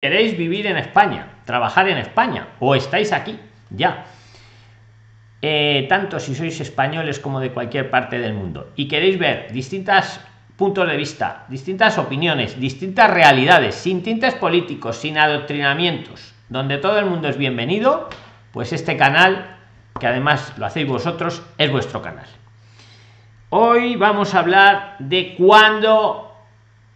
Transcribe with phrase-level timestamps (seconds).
[0.00, 4.06] queréis vivir en España, trabajar en España o estáis aquí ya,
[5.42, 8.72] eh, tanto si sois españoles como de cualquier parte del mundo.
[8.76, 10.24] Y queréis ver distintas
[10.56, 17.04] puntos de vista, distintas opiniones, distintas realidades, sin tintes políticos, sin adoctrinamientos, donde todo el
[17.04, 18.08] mundo es bienvenido,
[18.52, 19.56] pues este canal,
[20.00, 22.26] que además lo hacéis vosotros, es vuestro canal.
[23.50, 26.34] Hoy vamos a hablar de cuándo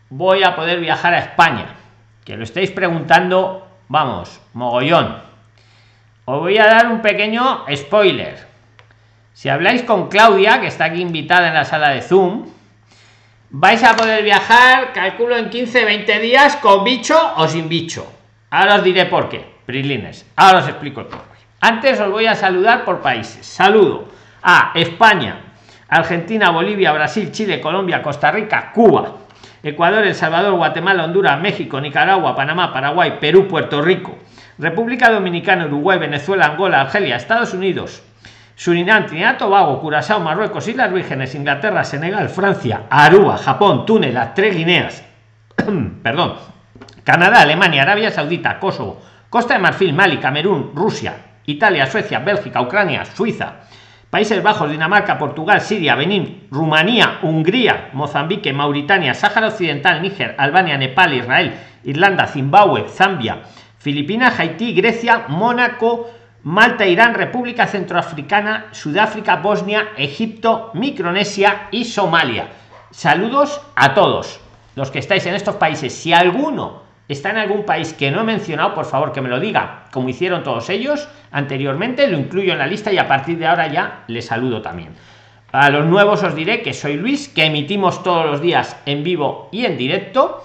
[0.08, 1.73] voy a poder viajar a España
[2.24, 5.18] que lo estáis preguntando, vamos, mogollón.
[6.24, 8.46] Os voy a dar un pequeño spoiler.
[9.34, 12.46] Si habláis con Claudia, que está aquí invitada en la sala de Zoom,
[13.50, 18.10] vais a poder viajar, calculo en 15, 20 días, con bicho o sin bicho.
[18.50, 20.24] Ahora os diré por qué, Prislines.
[20.36, 21.34] Ahora os explico el por qué.
[21.60, 23.44] Antes os voy a saludar por países.
[23.44, 24.08] Saludo
[24.42, 25.40] a España,
[25.88, 29.14] Argentina, Bolivia, Brasil, Chile, Colombia, Costa Rica, Cuba,
[29.64, 34.18] Ecuador, El Salvador, Guatemala, Honduras, México, Nicaragua, Panamá, Paraguay, Perú, Puerto Rico,
[34.58, 38.02] República Dominicana, Uruguay, Venezuela, Angola, Argelia, Estados Unidos,
[38.56, 44.54] Surinam, Trinidad, Tobago, Curazao, Marruecos, Islas Vírgenes, Inglaterra, Senegal, Francia, Aruba, Japón, Túnez, las tres
[44.54, 45.02] Guineas,
[46.02, 46.34] perdón,
[47.02, 49.00] Canadá, Alemania, Arabia Saudita, Kosovo,
[49.30, 51.16] Costa de Marfil, Mali, Camerún, Rusia,
[51.46, 53.54] Italia, Suecia, Bélgica, Ucrania, Suiza,
[54.14, 61.14] Países Bajos, Dinamarca, Portugal, Siria, Benín, Rumanía, Hungría, Mozambique, Mauritania, Sáhara Occidental, Níger, Albania, Nepal,
[61.14, 63.42] Israel, Irlanda, Zimbabue, Zambia,
[63.78, 66.08] Filipinas, Haití, Grecia, Mónaco,
[66.44, 72.50] Malta, Irán, República Centroafricana, Sudáfrica, Bosnia, Egipto, Micronesia y Somalia.
[72.92, 74.38] Saludos a todos
[74.76, 75.92] los que estáis en estos países.
[75.92, 79.40] Si alguno está en algún país que no he mencionado, por favor que me lo
[79.40, 83.46] diga, como hicieron todos ellos anteriormente, lo incluyo en la lista y a partir de
[83.46, 84.90] ahora ya les saludo también.
[85.52, 89.48] A los nuevos os diré que soy Luis, que emitimos todos los días en vivo
[89.52, 90.44] y en directo.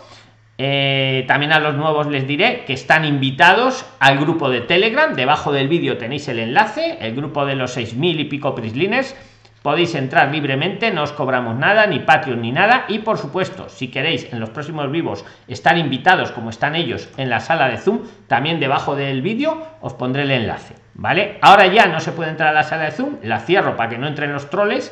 [0.60, 5.16] Eh, también a los nuevos les diré que están invitados al grupo de Telegram.
[5.16, 9.16] Debajo del vídeo tenéis el enlace, el grupo de los 6.000 y pico prislines
[9.62, 13.90] podéis entrar libremente no os cobramos nada ni patreon ni nada y por supuesto si
[13.90, 18.02] queréis en los próximos vivos estar invitados como están ellos en la sala de zoom
[18.28, 22.50] también debajo del vídeo os pondré el enlace vale ahora ya no se puede entrar
[22.50, 24.92] a la sala de zoom la cierro para que no entren los troles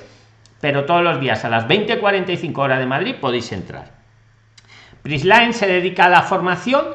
[0.62, 3.92] pero todos los días a las 20:45 hora de madrid podéis entrar.
[5.04, 6.86] Prisline se dedica a la formación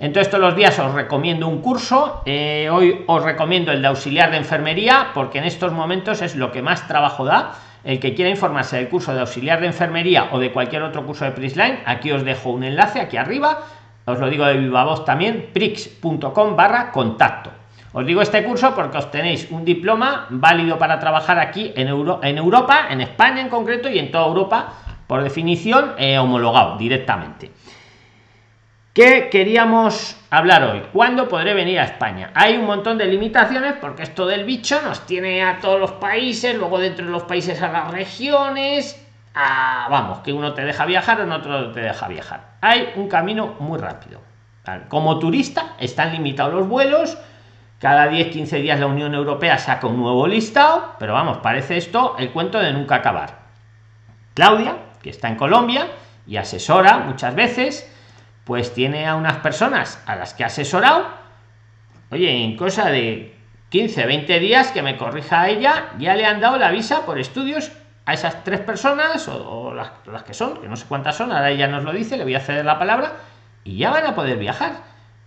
[0.00, 2.22] entonces todos los días os recomiendo un curso.
[2.24, 6.52] Eh, hoy os recomiendo el de auxiliar de enfermería porque en estos momentos es lo
[6.52, 7.54] que más trabajo da.
[7.82, 11.24] El que quiera informarse del curso de auxiliar de enfermería o de cualquier otro curso
[11.24, 13.60] de Prisline, aquí os dejo un enlace aquí arriba.
[14.04, 17.50] Os lo digo de viva voz también, prix.com barra contacto.
[17.92, 22.38] Os digo este curso porque obtenéis un diploma válido para trabajar aquí en, Euro, en
[22.38, 24.72] Europa, en España en concreto y en toda Europa,
[25.06, 27.50] por definición, eh, homologado directamente.
[28.98, 30.82] ¿Qué queríamos hablar hoy?
[30.92, 32.32] ¿Cuándo podré venir a España?
[32.34, 36.56] Hay un montón de limitaciones porque esto del bicho nos tiene a todos los países,
[36.56, 39.00] luego dentro de los países a las regiones.
[39.36, 42.56] vamos, que uno te deja viajar en otro te deja viajar.
[42.60, 44.20] Hay un camino muy rápido.
[44.88, 47.16] Como turista están limitados los vuelos.
[47.78, 52.32] Cada 10-15 días la Unión Europea saca un nuevo listado, pero vamos, parece esto el
[52.32, 53.38] cuento de nunca acabar.
[54.34, 55.86] Claudia, que está en Colombia
[56.26, 57.94] y asesora muchas veces,
[58.48, 61.06] pues tiene a unas personas a las que ha asesorado,
[62.10, 63.36] oye, en cosa de
[63.68, 67.18] 15, 20 días que me corrija a ella, ya le han dado la visa por
[67.18, 67.70] estudios
[68.06, 71.50] a esas tres personas o, las, las, que son, que no sé cuántas son, ahora
[71.50, 73.16] ella nos lo dice, le voy a ceder la palabra,
[73.64, 74.76] y ya van a poder viajar.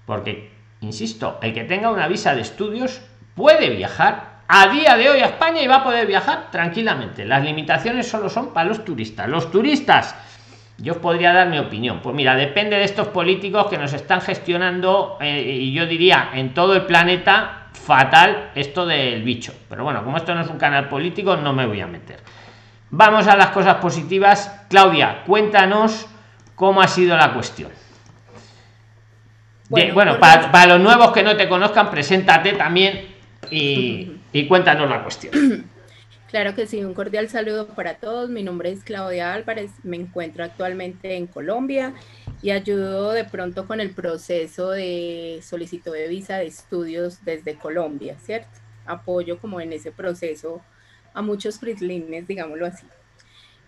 [0.07, 3.01] Porque, insisto, el que tenga una visa de estudios
[3.35, 7.25] puede viajar a día de hoy a España y va a poder viajar tranquilamente.
[7.25, 9.29] Las limitaciones solo son para los turistas.
[9.29, 10.15] Los turistas
[10.77, 11.99] yo podría dar mi opinión.
[12.01, 16.53] Pues mira, depende de estos políticos que nos están gestionando, eh, y yo diría en
[16.53, 19.53] todo el planeta, fatal esto del bicho.
[19.69, 22.19] Pero bueno, como esto no es un canal político, no me voy a meter.
[22.89, 24.65] Vamos a las cosas positivas.
[24.69, 26.07] Claudia, cuéntanos
[26.55, 27.71] cómo ha sido la cuestión.
[29.69, 33.07] Bueno, para, los nuevos que no te conozcan, preséntate también
[33.49, 35.69] y, y cuéntanos la cuestión.
[36.31, 38.29] Claro que sí, un cordial saludo para todos.
[38.29, 41.93] Mi nombre es Claudia Álvarez, me encuentro actualmente en Colombia
[42.41, 48.15] y ayudo de pronto con el proceso de solicitud de visa de estudios desde Colombia,
[48.17, 48.47] ¿cierto?
[48.85, 50.61] Apoyo como en ese proceso
[51.13, 52.87] a muchos prislines, digámoslo así.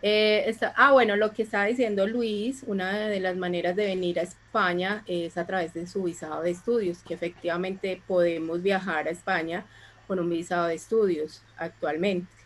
[0.01, 4.23] Eh, ah, bueno, lo que estaba diciendo Luis, una de las maneras de venir a
[4.23, 9.65] España es a través de su visado de estudios, que efectivamente podemos viajar a España
[10.07, 12.42] con un visado de estudios actualmente.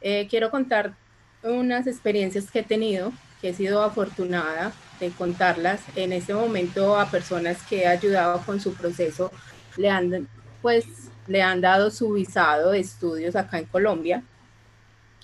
[0.00, 0.94] Eh, quiero contar
[1.42, 5.80] unas experiencias que he tenido que he sido afortunada de contarlas.
[5.94, 9.30] En este momento a personas que he ayudado con su proceso
[9.76, 10.28] le han,
[10.62, 10.86] pues,
[11.26, 14.22] le han dado su visado de estudios acá en Colombia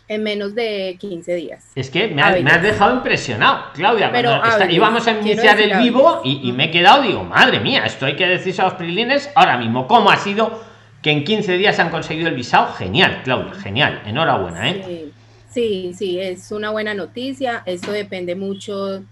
[0.09, 1.65] en menos de 15 días.
[1.75, 4.11] Es que me, has dejado impresionado, Claudia.
[4.13, 8.17] Pero íbamos a iniciar el vivo y, me he quedado, digo, madre mía, esto hay
[8.17, 9.87] que decirse a los prilines ahora mismo.
[9.87, 10.63] ¿Cómo ha sido
[11.03, 12.73] que en 15 días han conseguido el visado?
[12.75, 14.03] Genial, Claudia, genial.
[14.07, 15.11] Enhorabuena, ¿eh?
[15.51, 17.63] Sí, sí, es una buena noticia.
[17.67, 19.03] Esto depende mucho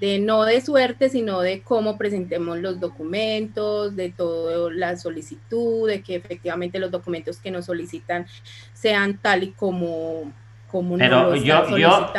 [0.00, 6.02] de no de suerte, sino de cómo presentemos los documentos, de toda la solicitud, de
[6.02, 8.26] que efectivamente los documentos que nos solicitan
[8.72, 10.32] sean tal y como
[10.66, 12.12] como pero yo, yo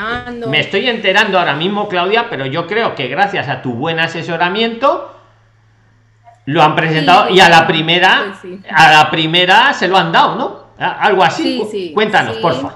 [0.48, 5.17] me estoy enterando ahora mismo, Claudia, pero yo creo que gracias a tu buen asesoramiento
[6.48, 8.34] lo han presentado y a la primera,
[8.72, 10.68] a la primera se lo han dado, ¿no?
[10.78, 11.92] Algo así.
[11.94, 12.74] Cuéntanos, por favor.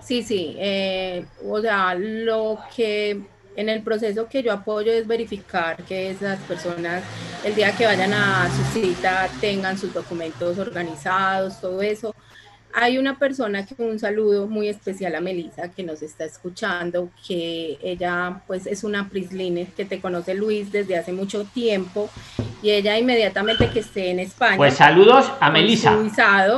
[0.00, 0.54] Sí, sí.
[0.56, 3.20] Eh, o sea, lo que
[3.56, 7.02] en el proceso que yo apoyo es verificar que esas personas
[7.44, 12.14] el día que vayan a su cita tengan sus documentos organizados, todo eso.
[12.74, 17.78] Hay una persona que un saludo muy especial a Melissa que nos está escuchando, que
[17.82, 22.08] ella pues es una Prisline que te conoce Luis desde hace mucho tiempo
[22.62, 24.56] y ella inmediatamente que esté en España.
[24.56, 25.96] Pues saludos a Melissa.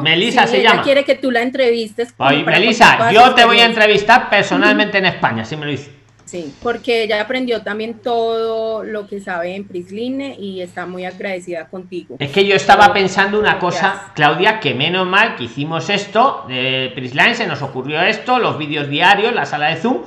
[0.03, 0.83] Melissa se llama.
[0.83, 2.15] quiere que tú la entrevistes.
[2.19, 6.04] Oye, Melissa, yo te voy a entrevistar personalmente en España, si me lo dices.
[6.35, 11.69] Sí, porque ella aprendió también todo lo que sabe en Prisline y está muy agradecida
[11.69, 12.17] contigo.
[12.19, 16.91] Es que yo estaba pensando una cosa, Claudia, que menos mal que hicimos esto de
[16.93, 19.99] Prisline, se nos ocurrió esto, los vídeos diarios, la sala de Zoom,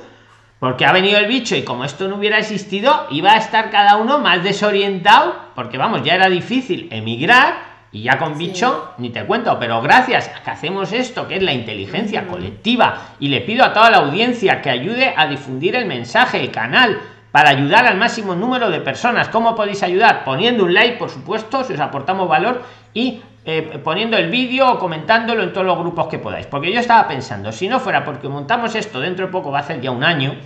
[0.60, 3.96] porque ha venido el bicho y como esto no hubiera existido, iba a estar cada
[3.96, 7.67] uno más desorientado, porque vamos, ya era difícil emigrar
[7.98, 11.42] y ya con bicho ni te cuento, pero gracias a que hacemos esto, que es
[11.42, 15.84] la inteligencia colectiva, y le pido a toda la audiencia que ayude a difundir el
[15.84, 17.00] mensaje, el canal,
[17.32, 19.28] para ayudar al máximo número de personas.
[19.30, 20.22] ¿Cómo podéis ayudar?
[20.22, 22.62] Poniendo un like, por supuesto, si os aportamos valor,
[22.94, 26.46] y eh, poniendo el vídeo o comentándolo en todos los grupos que podáis.
[26.46, 29.64] Porque yo estaba pensando, si no fuera porque montamos esto dentro de poco, va a
[29.64, 30.36] ser ya un año,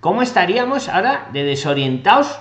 [0.00, 2.38] ¿cómo estaríamos ahora de desorientados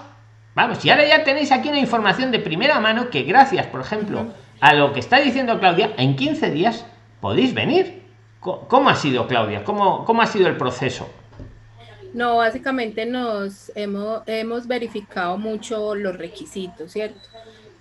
[0.55, 4.27] Vamos, y ahora ya tenéis aquí una información de primera mano que gracias, por ejemplo,
[4.59, 6.85] a lo que está diciendo Claudia, en 15 días
[7.21, 8.03] podéis venir.
[8.39, 9.63] ¿Cómo ha sido, Claudia?
[9.63, 11.09] ¿Cómo, cómo ha sido el proceso?
[12.13, 17.19] No, básicamente nos hemos, hemos verificado mucho los requisitos, ¿cierto?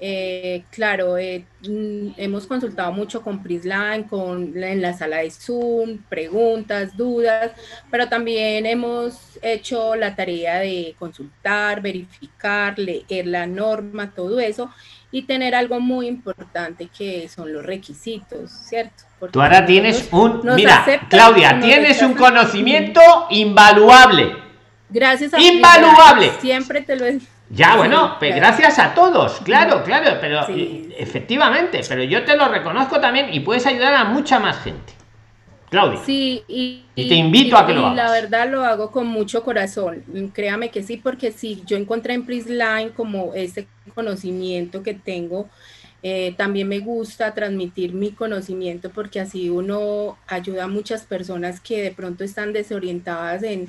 [0.04, 5.98] Eh, claro, eh, mm, hemos consultado mucho con Prisline, con, en la sala de Zoom,
[6.08, 7.52] preguntas, dudas,
[7.88, 14.72] pero también hemos hecho la tarea de consultar, verificar, leer la norma, todo eso,
[15.12, 19.04] y tener algo muy importante que son los requisitos, ¿cierto?
[19.30, 23.00] Tú ahora tienes un, mira, Claudia, tienes un conocimiento
[23.30, 24.34] invaluable.
[24.90, 26.32] Gracias a Invaluable.
[26.40, 27.20] siempre te lo he
[27.52, 30.46] ya, bueno, pues gracias a todos, claro, claro, pero
[30.96, 34.94] efectivamente, pero yo te lo reconozco también y puedes ayudar a mucha más gente.
[35.68, 36.00] Claudia.
[36.04, 37.96] Sí, y, te invito a que lo hagas.
[37.96, 40.02] La verdad lo hago con mucho corazón.
[40.34, 45.48] Créame que sí, porque sí, yo encontré en Prisline como ese conocimiento que tengo.
[46.02, 51.80] Eh, también me gusta transmitir mi conocimiento porque así uno ayuda a muchas personas que
[51.80, 53.68] de pronto están desorientadas en,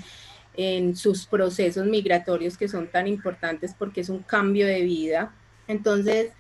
[0.55, 5.33] en sus procesos migratorios que son tan importantes porque es un cambio de vida.
[5.67, 6.31] Entonces,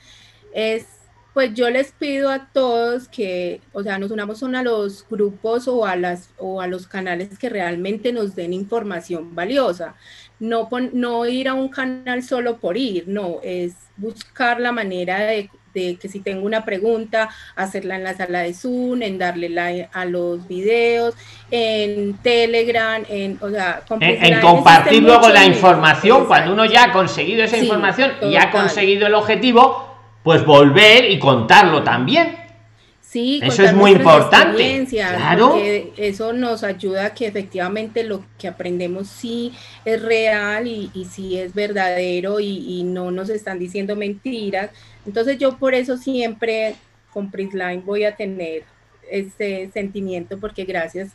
[0.53, 0.85] es,
[1.33, 5.85] pues yo les pido a todos que, o sea, nos unamos a los grupos o
[5.85, 9.95] a, las, o a los canales que realmente nos den información valiosa.
[10.39, 15.49] No, no ir a un canal solo por ir, no, es buscar la manera de
[15.73, 19.89] de que si tengo una pregunta, hacerla en la sala de Zoom, en darle like
[19.93, 21.15] a los videos,
[21.51, 27.43] en Telegram, en, o sea, en, compartir luego la información, cuando uno ya ha conseguido
[27.43, 32.42] esa información y ha conseguido el objetivo, pues volver y contarlo también.
[33.13, 34.85] Sí, eso es muy importante.
[34.89, 35.55] Claro.
[35.97, 39.53] Eso nos ayuda a que efectivamente lo que aprendemos sí
[39.85, 44.71] es real y, y sí es verdadero y, y no nos están diciendo mentiras
[45.05, 46.75] entonces yo por eso siempre
[47.11, 48.63] con Prisline voy a tener
[49.09, 51.11] ese sentimiento porque gracias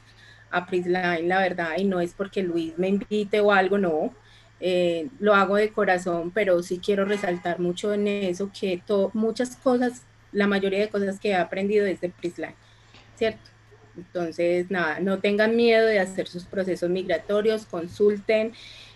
[0.50, 4.14] a Prisline, la verdad, y no es porque Luis me invite o algo, no,
[4.61, 8.81] eh, lo hago de corazón, pero sí quiero resaltar mucho en eso que
[9.12, 10.02] muchas cosas,
[10.33, 12.55] la mayoría de cosas que he aprendido desde Prisline,
[13.17, 13.51] ¿cierto?
[13.97, 18.53] Entonces, nada, no tengan miedo de hacer sus procesos migratorios, consulten.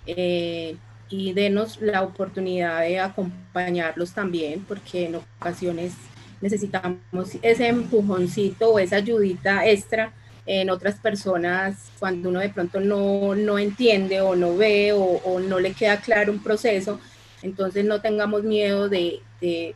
[0.07, 0.77] Eh,
[1.13, 5.93] y denos la oportunidad de acompañarlos también, porque en ocasiones
[6.41, 6.99] necesitamos
[7.43, 10.13] ese empujoncito o esa ayudita extra
[10.47, 15.61] en otras personas cuando uno de pronto no, no entiende o no ve o, no
[15.61, 16.99] le queda claro un proceso.
[17.43, 19.75] Entonces no tengamos miedo de, de,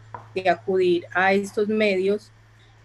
[0.48, 2.32] acudir a estos medios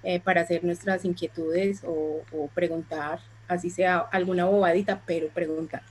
[0.04, 5.82] eh, para hacer nuestras inquietudes o, o preguntar, así sea alguna bobadita, pero preguntar.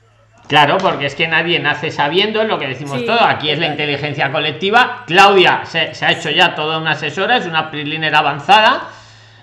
[0.47, 3.21] Claro, porque es que nadie nace sabiendo lo que decimos todo.
[3.21, 5.03] Aquí es la inteligencia colectiva.
[5.07, 8.89] Claudia se, ha hecho ya toda una asesora, es una PRIXLINER avanzada.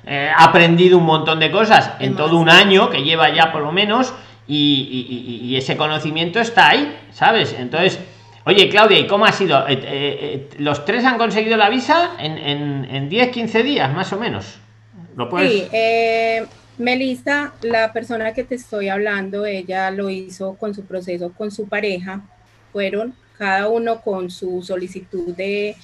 [0.04, 3.62] Eh, ha aprendido un montón de cosas en todo un año que lleva ya por
[3.62, 4.14] lo menos
[4.46, 7.54] y, ese conocimiento está ahí, ¿sabes?
[7.58, 8.00] Entonces,
[8.48, 9.66] oye Claudia, ¿y cómo ha sido?
[9.68, 14.12] Eh, eh, ¿Los tres han conseguido la visa en, en, en 10, 15 días más
[14.12, 14.58] o menos?
[15.16, 15.68] ¿Lo puedes?
[15.70, 21.50] Sí, Melissa, la persona que te estoy hablando, ella lo hizo con su proceso con
[21.50, 22.22] su pareja.
[22.72, 25.76] Fueron cada uno con su solicitud de,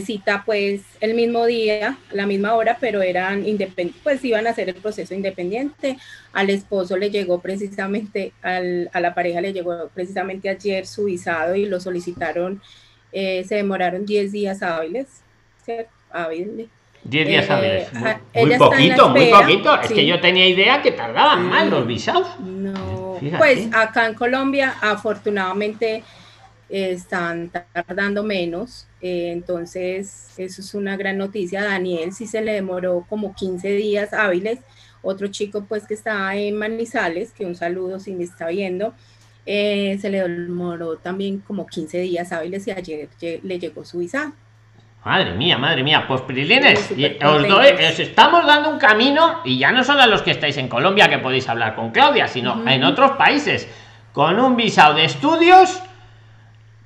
[0.00, 4.68] cita, pues el mismo día, la misma hora, pero eran independientes, pues iban a hacer
[4.68, 5.98] el proceso independiente.
[6.32, 11.66] Al esposo le llegó precisamente, a la pareja le llegó precisamente ayer su visado y
[11.66, 12.62] lo solicitaron,
[13.12, 15.08] eh, se demoraron 10 días hábiles,
[15.64, 15.90] ¿cierto?
[16.12, 16.68] Hábiles
[17.04, 17.86] 10 días eh,
[18.34, 19.80] Muy, poquito, muy poquito.
[19.80, 22.38] Es que yo tenía idea que tardaban más los visados.
[22.40, 26.04] No, pues acá en Colombia, afortunadamente,
[26.68, 28.86] están tardando menos.
[29.02, 31.64] Eh, entonces, eso es una gran noticia.
[31.64, 34.58] Daniel sí se le demoró como 15 días hábiles.
[35.02, 38.94] Otro chico, pues, que está en Manizales, que un saludo si me está viendo.
[39.46, 43.08] Eh, se le demoró también como 15 días hábiles y ayer
[43.42, 44.32] le llegó su visa.
[45.04, 46.90] Madre mía, madre mía, pues Prilines,
[47.24, 50.58] os, doy, os estamos dando un camino y ya no solo a los que estáis
[50.58, 53.66] en Colombia que podéis hablar con Claudia, sino en otros países.
[54.12, 55.82] Con un visado de estudios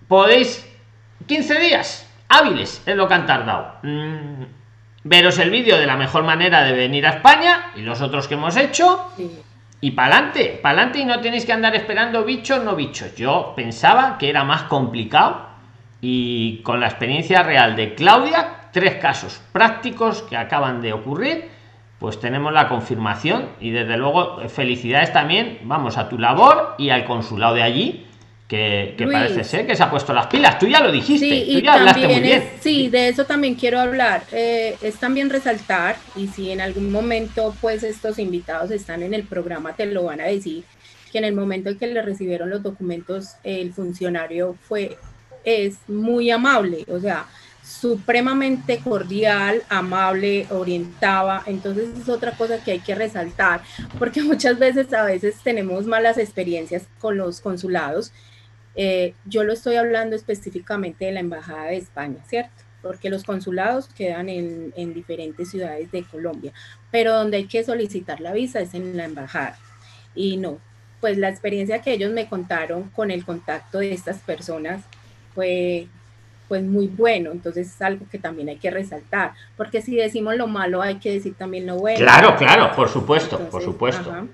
[0.07, 0.64] podéis
[1.27, 3.75] 15 días hábiles es lo que han tardado.
[3.83, 4.45] Mm,
[5.05, 8.35] veros el vídeo de la mejor manera de venir a España y los otros que
[8.35, 9.11] hemos hecho.
[9.81, 13.15] Y para adelante, para adelante y no tenéis que andar esperando bichos, no bichos.
[13.17, 15.49] Yo pensaba que era más complicado
[16.01, 21.49] y con la experiencia real de Claudia, tres casos prácticos que acaban de ocurrir,
[21.99, 27.05] pues tenemos la confirmación y desde luego felicidades también, vamos, a tu labor y al
[27.05, 28.07] consulado de allí,
[28.97, 30.59] que, parece ser que se ha puesto las pilas.
[30.59, 32.51] Tú ya lo dijiste, sí, tú ya hablaste muy bien.
[32.61, 34.23] sí, de eso también quiero hablar.
[34.33, 39.25] Eh, es también resaltar, y si en algún momento pues estos invitados están en el
[39.25, 40.65] programa, te lo van a decir,
[41.11, 44.97] que en el momento en que le recibieron los documentos, el funcionario fue
[45.45, 47.27] es muy amable, o sea,
[47.63, 51.43] supremamente cordial, amable, orientaba.
[51.47, 53.63] Entonces es otra cosa que hay que resaltar,
[53.99, 58.13] porque muchas veces a veces tenemos malas experiencias con los consulados.
[58.77, 62.51] Eh, yo lo estoy hablando específicamente de la Embajada de España, ¿cierto?
[62.83, 66.53] Porque los consulados quedan en, en diferentes ciudades de Colombia,
[66.91, 69.59] pero donde hay que solicitar la visa es en la Embajada.
[70.15, 70.59] Y no,
[71.01, 74.83] pues la experiencia que ellos me contaron con el contacto de estas personas
[75.35, 75.87] fue
[76.49, 80.47] pues muy bueno, entonces es algo que también hay que resaltar, porque si decimos lo
[80.47, 81.99] malo hay que decir también lo bueno.
[81.99, 84.29] Claro, claro, por supuesto, por supuesto.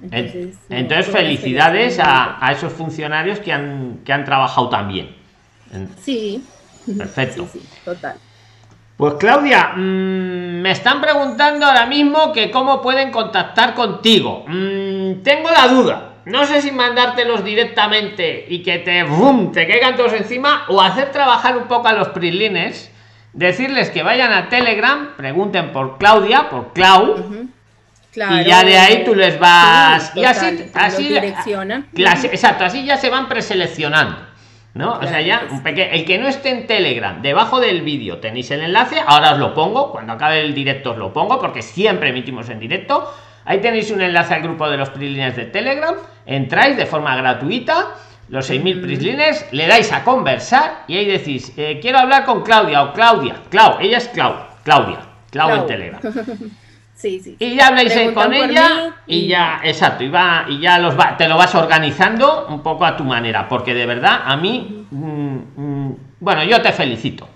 [0.00, 5.14] Entonces, felicidades a, esos funcionarios que han, que han trabajado también.
[6.00, 6.44] Sí.
[6.96, 7.46] Perfecto.
[7.84, 8.16] total.
[8.96, 14.44] Pues Claudia, mm, me están preguntando ahora mismo que cómo pueden contactar contigo.
[14.48, 19.96] Mm, tengo la duda no sé si mandártelos directamente y que te, boom, te caigan
[19.96, 22.92] todos encima o hacer trabajar un poco a los prislines,
[23.32, 27.48] decirles que vayan a Telegram, pregunten por Claudia, por Clau.
[28.18, 33.10] Y ya de ahí tú les vas y así así direccionan exacto así ya se
[33.10, 34.16] van preseleccionando
[34.74, 38.18] no o sea ya un pequeño el que no esté en telegram debajo del vídeo
[38.18, 41.62] tenéis el enlace ahora os lo pongo cuando acabe el directo os lo pongo porque
[41.62, 43.12] siempre emitimos en directo
[43.48, 45.94] Ahí tenéis un enlace al grupo de los PRIXLINERS de Telegram.
[46.26, 47.94] Entráis de forma gratuita,
[48.28, 52.82] los 6.000 PRIXLINERS, le dais a conversar y ahí decís, eh, quiero hablar con Claudia
[52.82, 53.36] o Claudia.
[53.48, 54.34] Clau, ella es Clau,
[54.64, 54.98] Claudia,
[55.30, 56.00] Clau, en Telegram.
[56.98, 57.36] Sí, sí.
[57.38, 59.28] Y ya habláis con ella y...
[59.28, 62.96] ya, exacto, y, va, y ya los va, te lo vas organizando un poco a
[62.96, 67.28] tu manera, porque de verdad a mí, mm, mm, bueno, yo te felicito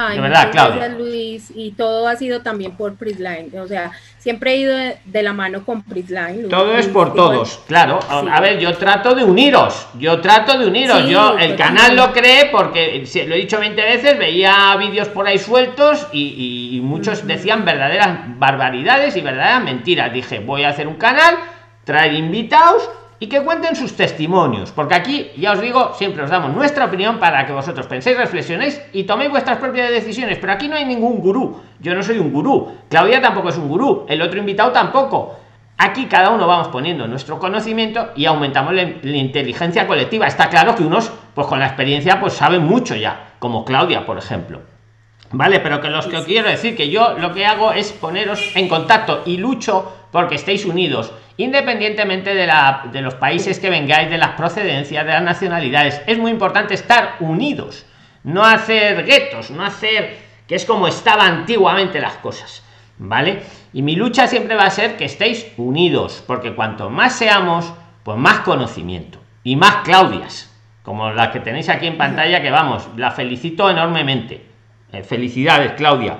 [0.00, 1.52] Ay, verdad, Gracias, Luis.
[1.56, 3.50] Y todo ha sido también por Prisline.
[3.58, 6.48] O sea, siempre he ido de, la mano con Prisline.
[6.48, 7.98] Todo es por todos, claro.
[8.08, 9.88] A ver, yo trato de uniros.
[9.98, 11.08] Yo trato de uniros.
[11.08, 15.38] yo el canal lo creé porque, lo he dicho 20 veces, veía vídeos por ahí
[15.38, 20.12] sueltos y, muchos decían verdaderas barbaridades y verdaderas mentiras.
[20.12, 21.34] Dije, voy a hacer un canal,
[21.84, 22.88] traer invitados
[23.20, 27.18] y que cuenten sus testimonios, porque aquí, ya os digo, siempre os damos nuestra opinión
[27.18, 31.18] para que vosotros penséis, reflexionéis y toméis vuestras propias decisiones, pero aquí no hay ningún
[31.18, 35.36] gurú, yo no soy un gurú, Claudia tampoco es un gurú, el otro invitado tampoco.
[35.80, 40.26] Aquí cada uno vamos poniendo nuestro conocimiento y aumentamos la, inteligencia colectiva.
[40.26, 44.18] Está claro que unos, pues con la experiencia, pues saben mucho ya, como Claudia, por
[44.18, 44.60] ejemplo.
[45.30, 48.68] Vale, pero que los que quiero decir que yo lo que hago es poneros en
[48.68, 54.16] contacto y lucho porque estéis unidos, independientemente de, la, de los países que vengáis, de
[54.16, 56.00] las procedencias, de las nacionalidades.
[56.06, 57.84] Es muy importante estar unidos,
[58.24, 62.64] no hacer guetos, no hacer que es como estaban antiguamente las cosas.
[63.00, 63.42] ¿Vale?
[63.72, 68.18] Y mi lucha siempre va a ser que estéis unidos, porque cuanto más seamos, pues
[68.18, 73.12] más conocimiento y más Claudias, como la que tenéis aquí en pantalla, que vamos, la
[73.12, 74.44] felicito enormemente.
[74.92, 76.18] Eh, felicidades, Claudia.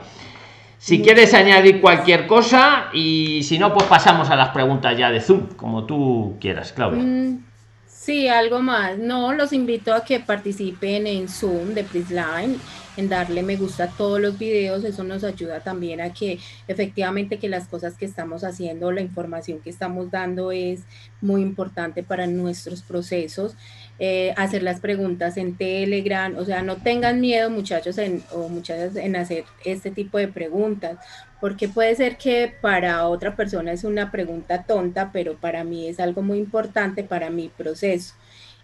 [0.78, 5.20] Si quieres añadir cualquier cosa y si no, pues pasamos a las preguntas ya de
[5.20, 7.02] Zoom, como tú quieras, Claudia.
[7.02, 7.44] Mm,
[7.86, 8.96] sí, algo más.
[8.96, 12.58] No, los invito a que participen en Zoom de Prisline
[12.98, 17.38] en darle me gusta a todos los videos, eso nos ayuda también a que efectivamente
[17.38, 20.80] que las cosas que estamos haciendo, la información que estamos dando es
[21.20, 23.54] muy importante para nuestros procesos.
[24.00, 27.96] Eh, hacer las preguntas en Telegram, o sea, no tengan miedo muchachos
[28.30, 30.98] o muchachas en hacer este tipo de preguntas,
[31.40, 35.98] porque puede ser que para otra persona es una pregunta tonta, pero para mí es
[35.98, 38.14] algo muy importante para mi proceso.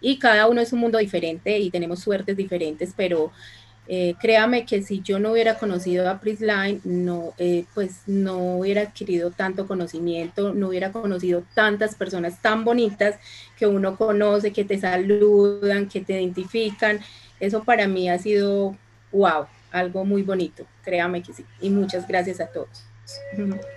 [0.01, 3.33] Y cada uno es un mundo diferente y tenemos suertes diferentes, pero
[3.87, 8.83] eh, créame que si yo no hubiera conocido a Prisline, no, eh, pues no hubiera
[8.83, 13.17] adquirido tanto conocimiento, no hubiera conocido tantas personas tan bonitas
[13.59, 17.01] que uno conoce, que te saludan, que te identifican.
[17.41, 18.75] Eso para mí ha sido,
[19.13, 21.45] wow, algo muy bonito, créame que sí.
[21.61, 22.87] Y muchas gracias a todos.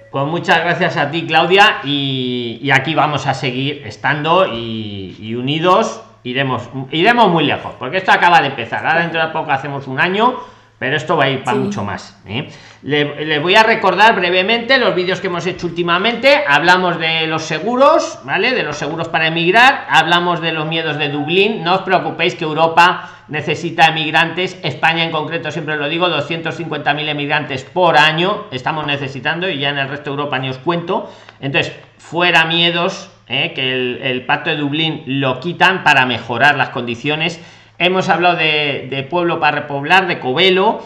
[0.09, 6.69] Pues muchas gracias a ti, Claudia, y, aquí vamos a seguir estando y unidos iremos,
[6.91, 8.85] iremos muy lejos, porque esto acaba de empezar.
[8.85, 10.35] Ahora dentro de poco hacemos un año,
[10.79, 12.21] pero esto va a ir para mucho más.
[12.27, 12.49] ¿eh?
[12.83, 16.43] Les voy a recordar brevemente los vídeos que hemos hecho últimamente.
[16.47, 18.53] Hablamos de los seguros, ¿vale?
[18.53, 19.87] De los seguros para emigrar.
[19.89, 21.63] Hablamos de los miedos de Dublín.
[21.63, 24.59] No os preocupéis que Europa necesita emigrantes.
[24.61, 29.79] España en concreto, siempre lo digo, 250.000 emigrantes por año estamos necesitando y ya en
[29.79, 31.11] el resto de Europa ni os cuento.
[31.39, 33.53] Entonces, fuera miedos ¿eh?
[33.53, 37.39] que el, pacto de Dublín lo quitan para mejorar las condiciones.
[37.77, 40.81] Hemos hablado de, pueblo para repoblar, de Covelo.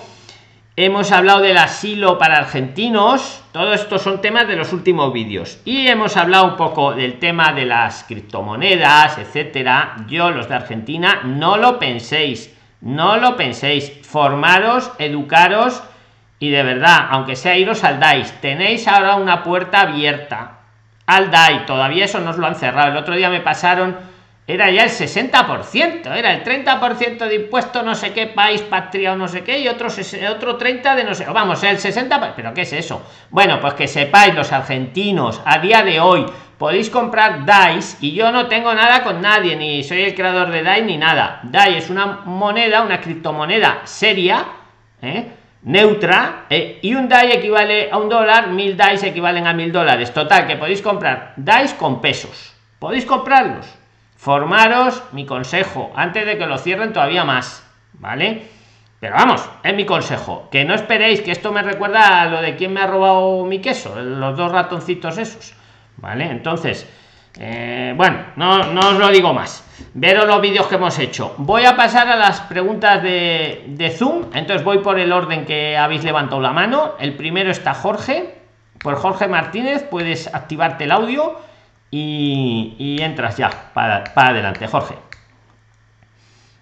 [0.75, 3.43] Hemos hablado del asilo para argentinos.
[3.51, 5.59] Todo esto son temas de los últimos vídeos.
[5.65, 9.97] Y hemos hablado un poco del tema de las criptomonedas, etcétera.
[10.07, 12.55] Yo, los de Argentina, no lo penséis.
[12.79, 13.91] No lo penséis.
[14.03, 15.83] Formaros, educaros
[16.39, 20.60] y de verdad, aunque sea iros al DAIS, tenéis ahora una puerta abierta
[21.05, 22.91] al DAI, todavía eso nos lo han cerrado.
[22.91, 23.97] El otro día me pasaron,
[24.47, 29.15] era ya el 60%, era el 30% de impuesto no sé qué país, patria o
[29.15, 29.87] no sé qué, y otro,
[30.29, 33.01] otro 30 de no sé, vamos, el 60, pero ¿qué es eso?
[33.29, 36.25] Bueno, pues que sepáis los argentinos a día de hoy
[36.57, 40.61] podéis comprar DAIs y yo no tengo nada con nadie, ni soy el creador de
[40.61, 41.39] DAI ni nada.
[41.43, 44.45] DAI es una moneda, una criptomoneda seria,
[45.01, 45.40] ¿eh?
[45.63, 50.13] Neutra eh, y un DAI equivale a un dólar, mil DAIs equivalen a mil dólares.
[50.13, 52.53] Total, que podéis comprar DAIs con pesos.
[52.79, 53.67] Podéis comprarlos.
[54.17, 58.47] Formaros, mi consejo, antes de que lo cierren todavía más, ¿vale?
[58.99, 60.47] Pero vamos, es mi consejo.
[60.51, 63.59] Que no esperéis que esto me recuerda a lo de quién me ha robado mi
[63.59, 65.53] queso, los dos ratoncitos esos,
[65.97, 66.25] ¿vale?
[66.25, 66.87] Entonces,
[67.39, 69.63] eh, bueno, no, os lo digo más.
[69.93, 71.33] Veros los vídeos que hemos hecho.
[71.37, 74.25] Voy a pasar a las preguntas de, de, Zoom.
[74.33, 76.93] Entonces voy por el orden que habéis levantado la mano.
[76.99, 78.35] El primero está Jorge.
[78.79, 81.37] Por Jorge Martínez puedes activarte el audio
[81.91, 84.95] y, entras ya para, adelante, Jorge.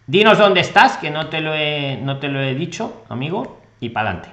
[0.07, 3.89] Dinos dónde estás, que no te lo he, no te lo he dicho, amigo, y
[3.89, 4.29] para adelante.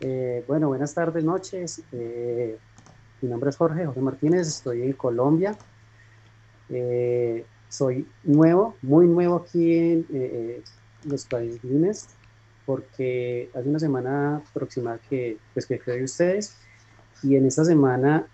[0.00, 1.82] Eh, bueno, buenas tardes, noches.
[1.92, 2.58] Eh,
[3.20, 5.56] mi nombre es Jorge, Jorge Martínez, estoy en Colombia.
[6.68, 10.62] Eh, soy nuevo, muy nuevo aquí en eh,
[11.04, 11.60] los países
[12.64, 16.56] porque hace una semana aproximada que, pues, que creo ustedes
[17.22, 18.26] y en esta semana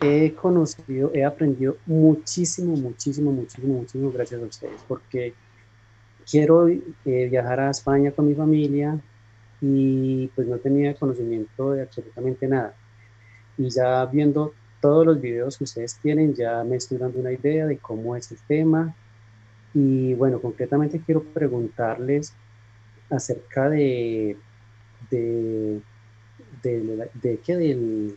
[0.00, 5.34] he conocido, he aprendido muchísimo, muchísimo, muchísimo, muchísimo gracias a ustedes, porque
[6.28, 9.00] quiero eh, viajar a España con mi familia
[9.60, 12.74] y pues no tenía conocimiento de absolutamente nada
[13.56, 17.66] y ya viendo todos los videos que ustedes tienen, ya me estoy dando una idea
[17.66, 18.94] de cómo es el tema.
[19.72, 22.34] Y bueno, concretamente quiero preguntarles
[23.10, 24.36] acerca de,
[25.10, 25.80] de,
[26.62, 28.16] de, de, que del,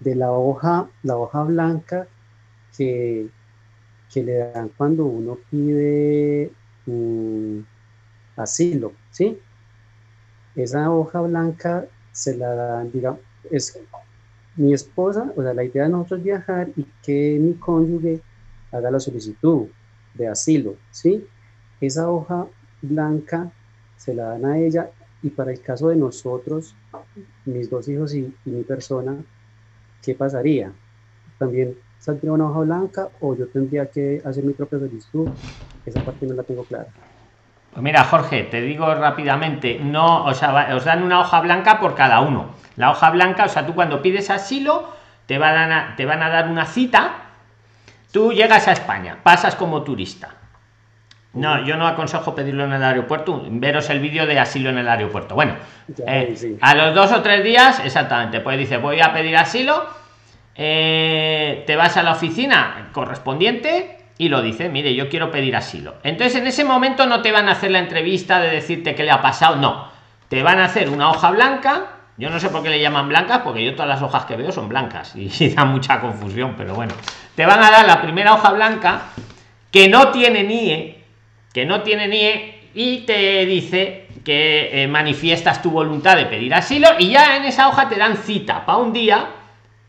[0.00, 2.06] de la hoja, la hoja blanca
[2.76, 3.28] que,
[4.12, 6.50] que le dan cuando uno pide
[6.86, 7.66] un
[8.36, 9.38] asilo, ¿sí?
[10.54, 13.80] Esa hoja blanca se la dan, digamos, es
[14.56, 18.20] mi esposa, o sea, la idea de nosotros viajar y que mi cónyuge
[18.70, 19.66] haga la solicitud
[20.14, 21.26] de asilo, ¿sí?
[21.80, 22.46] Esa hoja
[22.80, 23.50] blanca
[23.96, 24.90] se la dan a ella
[25.22, 26.74] y para el caso de nosotros,
[27.44, 29.16] mis dos hijos y, mi persona,
[30.02, 30.72] ¿qué pasaría?
[31.38, 35.28] También saldría una hoja blanca o yo tendría que hacer mi propia solicitud.
[35.86, 36.88] Esa parte no la tengo clara.
[37.72, 41.94] Pues mira, Jorge, te digo rápidamente, no, o sea, os dan una hoja blanca por
[41.94, 42.50] cada uno.
[42.76, 44.92] La hoja blanca, o sea, tú cuando pides asilo,
[45.26, 47.12] te van a, te van a dar una cita,
[48.12, 50.30] tú llegas a España, pasas como turista.
[51.34, 54.88] No, yo no aconsejo pedirlo en el aeropuerto, veros el vídeo de asilo en el
[54.88, 55.34] aeropuerto.
[55.34, 55.56] Bueno,
[56.06, 59.86] eh, a los dos o tres días, exactamente, pues dice, voy a pedir asilo,
[60.54, 65.94] eh, te vas a la oficina correspondiente y lo dice, mire, yo quiero pedir asilo.
[66.02, 69.10] Entonces en ese momento no te van a hacer la entrevista de decirte qué le
[69.10, 69.88] ha pasado, no.
[70.28, 73.40] Te van a hacer una hoja blanca, yo no sé por qué le llaman blancas,
[73.42, 76.94] porque yo todas las hojas que veo son blancas y, da mucha confusión, pero bueno.
[77.34, 79.02] Te van a dar la primera hoja blanca
[79.70, 81.04] que no tiene NIE,
[81.52, 86.88] que no tiene NIE y te dice que eh, manifiestas tu voluntad de pedir asilo
[86.98, 89.26] y ya en esa hoja te dan cita para un día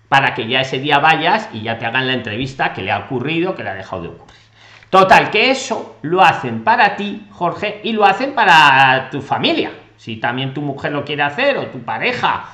[0.07, 2.99] para que ya ese día vayas y ya te hagan la entrevista que le ha
[2.99, 4.37] ocurrido, que le ha dejado de ocurrir.
[4.89, 9.71] Total, que eso lo hacen para ti, Jorge, y lo hacen para tu familia.
[10.03, 12.49] Si también tu mujer lo quiere hacer o tu pareja,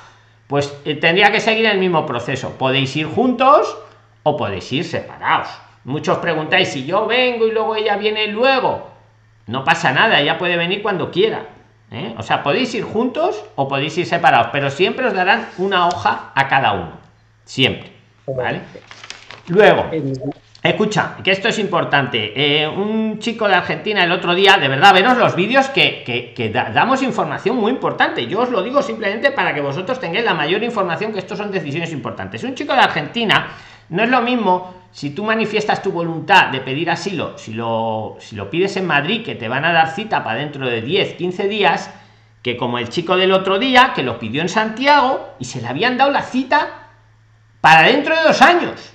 [0.46, 2.56] pues eh, tendría que seguir el mismo proceso.
[2.56, 3.76] Podéis ir juntos
[4.22, 5.48] o podéis ir separados.
[5.82, 8.88] Muchos preguntáis si yo vengo y luego ella viene luego.
[9.48, 11.48] No pasa nada, ella puede venir cuando quiera.
[11.90, 12.14] ¿eh?
[12.16, 16.30] O sea, podéis ir juntos o podéis ir separados, pero siempre os darán una hoja
[16.36, 16.92] a cada uno.
[17.44, 17.90] Siempre.
[18.28, 18.60] ¿Vale?
[19.48, 19.90] Luego,
[20.68, 22.32] escucha, que esto es importante.
[22.34, 27.02] Eh, un chico de Argentina el otro día, de verdad, veros los vídeos que, damos
[27.02, 28.26] información muy importante.
[28.26, 31.50] Yo os lo digo simplemente para que vosotros tengáis la mayor información que estos son
[31.50, 32.44] decisiones importantes.
[32.44, 33.48] Un chico de Argentina
[33.88, 38.36] no es lo mismo si tú manifiestas tu voluntad de pedir asilo, si lo, si
[38.36, 41.48] lo pides en Madrid, que te van a dar cita para dentro de 10, 15
[41.48, 41.90] días,
[42.42, 45.68] que como el chico del otro día, que lo pidió en Santiago y se le
[45.68, 46.88] habían dado la cita
[47.60, 48.92] para dentro de dos años.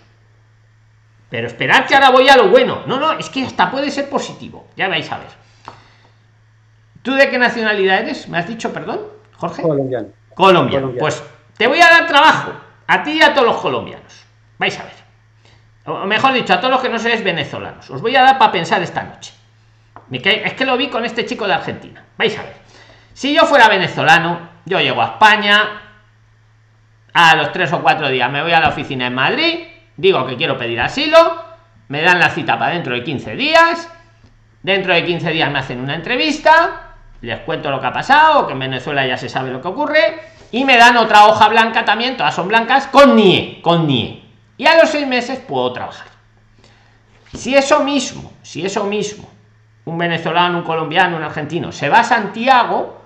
[1.35, 2.83] Pero esperad que ahora voy a lo bueno.
[2.85, 4.67] No, no, es que hasta puede ser positivo.
[4.77, 5.27] Ya vais a ver.
[7.01, 8.29] ¿Tú de qué nacionalidad eres?
[8.29, 9.01] ¿Me has dicho, perdón,
[9.35, 9.61] Jorge?
[9.61, 10.07] Colombiano.
[10.33, 10.93] Colombiano.
[10.97, 11.21] Pues
[11.57, 12.53] te voy a dar trabajo
[12.87, 14.25] a ti y a todos los colombianos.
[14.57, 14.93] Vais a ver
[15.87, 17.89] o mejor dicho, a todos los que no seáis venezolanos.
[17.89, 19.33] Os voy a dar para pensar esta noche.
[20.09, 22.01] Es que lo vi con este chico de Argentina.
[22.17, 22.55] Vais a ver.
[23.13, 25.81] Si yo fuera venezolano, yo llego a España,
[27.13, 30.35] a los tres o cuatro días me voy a la oficina en Madrid, digo que
[30.35, 31.43] quiero pedir asilo,
[31.87, 33.89] me dan la cita para dentro de 15 días,
[34.63, 38.53] dentro de 15 días me hacen una entrevista, les cuento lo que ha pasado, que
[38.53, 40.19] en Venezuela ya se sabe lo que ocurre,
[40.51, 44.25] y me dan otra hoja blanca también, todas son blancas, con NIE, con NIE
[44.57, 46.07] y a los seis meses puedo trabajar.
[47.33, 49.29] Si eso mismo, si eso mismo,
[49.85, 53.01] un venezolano, un colombiano, un argentino, se va a Santiago,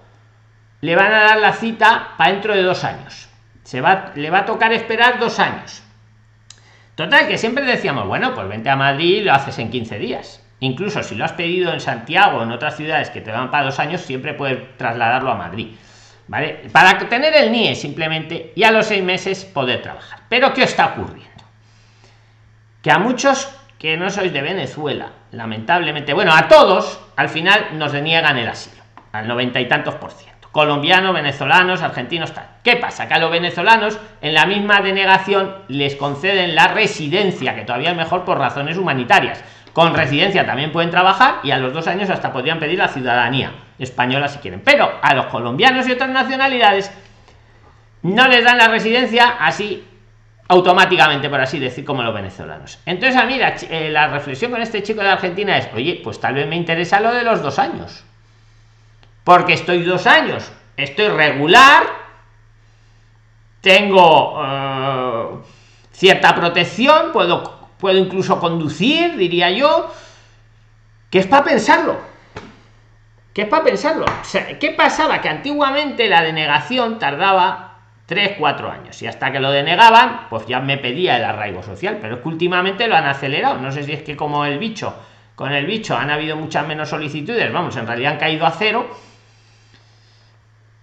[0.82, 3.28] le van a dar la cita para dentro de dos años.
[3.63, 5.84] Se va, le va a tocar esperar dos años.
[6.99, 10.43] Total, que siempre decíamos, bueno, pues vente a Madrid y lo haces en 15 días.
[10.59, 13.63] Incluso si lo has pedido en Santiago o en otras ciudades que te van para
[13.63, 15.69] dos años, siempre puedes trasladarlo a Madrid.
[16.27, 16.67] ¿Vale?
[16.73, 20.19] Para tener el NIE simplemente y a los seis meses poder trabajar.
[20.27, 21.29] Pero ¿qué está ocurriendo?
[22.81, 27.91] que a muchos que no sois de Venezuela, lamentablemente, bueno, a todos al final nos
[27.91, 30.38] deniegan el asilo, al noventa y tantos por ciento.
[30.51, 32.47] Colombianos, venezolanos, argentinos, tal.
[32.63, 33.07] ¿Qué pasa?
[33.07, 37.97] Que a los venezolanos en la misma denegación les conceden la residencia, que todavía es
[37.97, 39.43] mejor por razones humanitarias.
[39.73, 43.51] Con residencia también pueden trabajar y a los dos años hasta podrían pedir la ciudadanía
[43.77, 44.62] española si quieren.
[44.65, 46.91] Pero a los colombianos y otras nacionalidades
[48.01, 49.85] no les dan la residencia así
[50.47, 52.79] automáticamente, por así decir, como los venezolanos.
[52.88, 56.19] Entonces, a mí la, eh, la, reflexión con este chico de Argentina es, oye, pues
[56.19, 58.03] tal vez me interesa lo de los dos años.
[59.29, 61.83] Porque estoy dos años, estoy regular,
[63.61, 65.23] tengo eh,
[65.91, 69.93] cierta protección, puedo, puedo incluso conducir, diría yo,
[71.11, 71.99] que es para pensarlo.
[73.31, 74.05] Que es para pensarlo.
[74.05, 75.21] O ¿Qué pasaba?
[75.21, 78.99] Que antiguamente la denegación tardaba 3, 4 años.
[79.03, 81.99] Y hasta que lo denegaban, pues ya me pedía el arraigo social.
[82.01, 83.59] Pero es que últimamente lo han acelerado.
[83.59, 84.91] No sé si es que como el bicho,
[85.35, 87.53] con el bicho han habido muchas menos solicitudes.
[87.53, 88.89] Vamos, en realidad han caído a cero.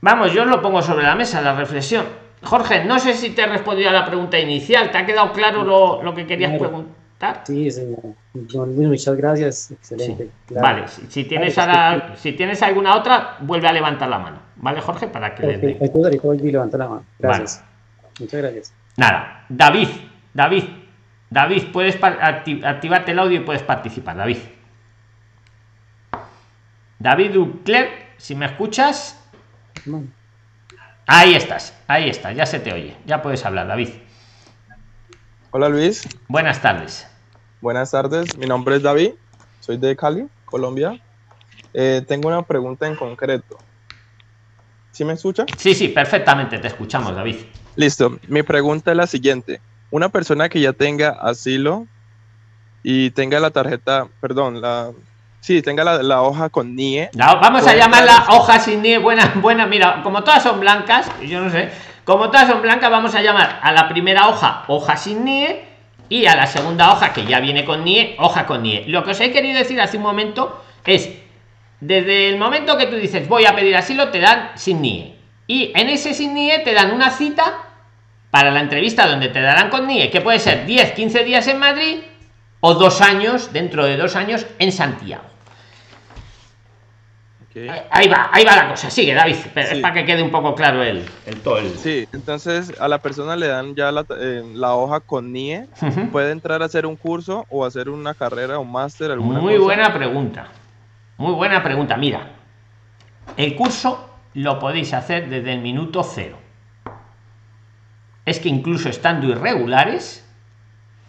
[0.00, 2.04] Vamos, yo os lo pongo sobre la mesa, la reflexión.
[2.42, 4.90] Jorge, no sé si te he respondido a la pregunta inicial.
[4.90, 5.64] ¿Te ha quedado claro
[6.02, 7.42] lo, que querías preguntar?
[7.44, 7.98] Sí, señor.
[8.35, 9.70] Muchas gracias.
[9.70, 10.30] Excelente.
[10.50, 11.56] Vale, si, tienes
[12.16, 14.38] si tienes alguna otra, vuelve a levantar la mano.
[14.56, 15.09] ¿Vale, Jorge?
[15.09, 15.56] Para que okay.
[15.56, 15.78] le...
[15.80, 17.04] Ahorita voy a levantar la mano.
[17.18, 17.64] Gracias.
[18.20, 18.74] Muchas gracias.
[18.96, 19.88] Nada, David,
[20.32, 20.64] David,
[21.28, 24.38] David, puedes activarte el audio y puedes participar, David.
[26.98, 29.22] David Duclerc, si me escuchas.
[31.07, 33.90] Ahí estás, ahí estás, ya se te oye, ya puedes hablar, David.
[35.51, 36.09] Hola Luis.
[36.29, 37.07] Buenas tardes.
[37.61, 39.12] Buenas tardes, mi nombre es David,
[39.61, 41.01] soy de Cali, Colombia.
[41.72, 43.59] Eh, tengo una pregunta en concreto.
[44.90, 45.46] ¿Sí me escucha?
[45.57, 47.37] Sí, sí, perfectamente, te escuchamos, David.
[47.77, 49.61] Listo, mi pregunta es la siguiente.
[49.90, 51.87] Una persona que ya tenga asilo
[52.83, 54.92] y tenga la tarjeta, perdón, la,
[55.46, 57.11] sí, tenga la, hoja con NIE.
[57.14, 61.50] vamos a llamarla hoja sin NIE, buena, buena, mira, como todas son blancas, yo no
[61.50, 61.70] sé,
[62.02, 65.64] como todas son blancas, vamos a llamar a la primera hoja hoja sin NIE
[66.09, 68.87] y a la segunda hoja que ya viene con NIE, hoja con NIE.
[68.88, 71.11] Lo que os he querido decir hace un momento es
[71.78, 75.14] desde el momento que tú dices voy a pedir asilo, te dan sin NIE.
[75.46, 77.44] Y en ese sin NIE te dan una cita
[78.32, 81.61] para la entrevista donde te darán con NIE, que puede ser 10, 15 días en
[81.61, 81.98] Madrid
[82.59, 85.36] o dos años, dentro de dos años, en Santiago.
[87.90, 88.90] Ahí va, ahí va la cosa.
[88.90, 91.61] Sigue, David, pero es para que quede un poco claro el, el todo.
[91.77, 95.66] Sí, entonces a la persona le dan ya la, eh, hoja con NIE,
[96.12, 99.95] puede entrar a hacer un curso o hacer una carrera o máster, alguna Muy buena
[99.95, 100.49] pregunta.
[101.16, 101.97] Muy buena pregunta.
[101.97, 102.29] Mira,
[103.38, 106.37] el curso lo podéis hacer desde el minuto cero.
[108.27, 110.29] Es que incluso estando irregulares,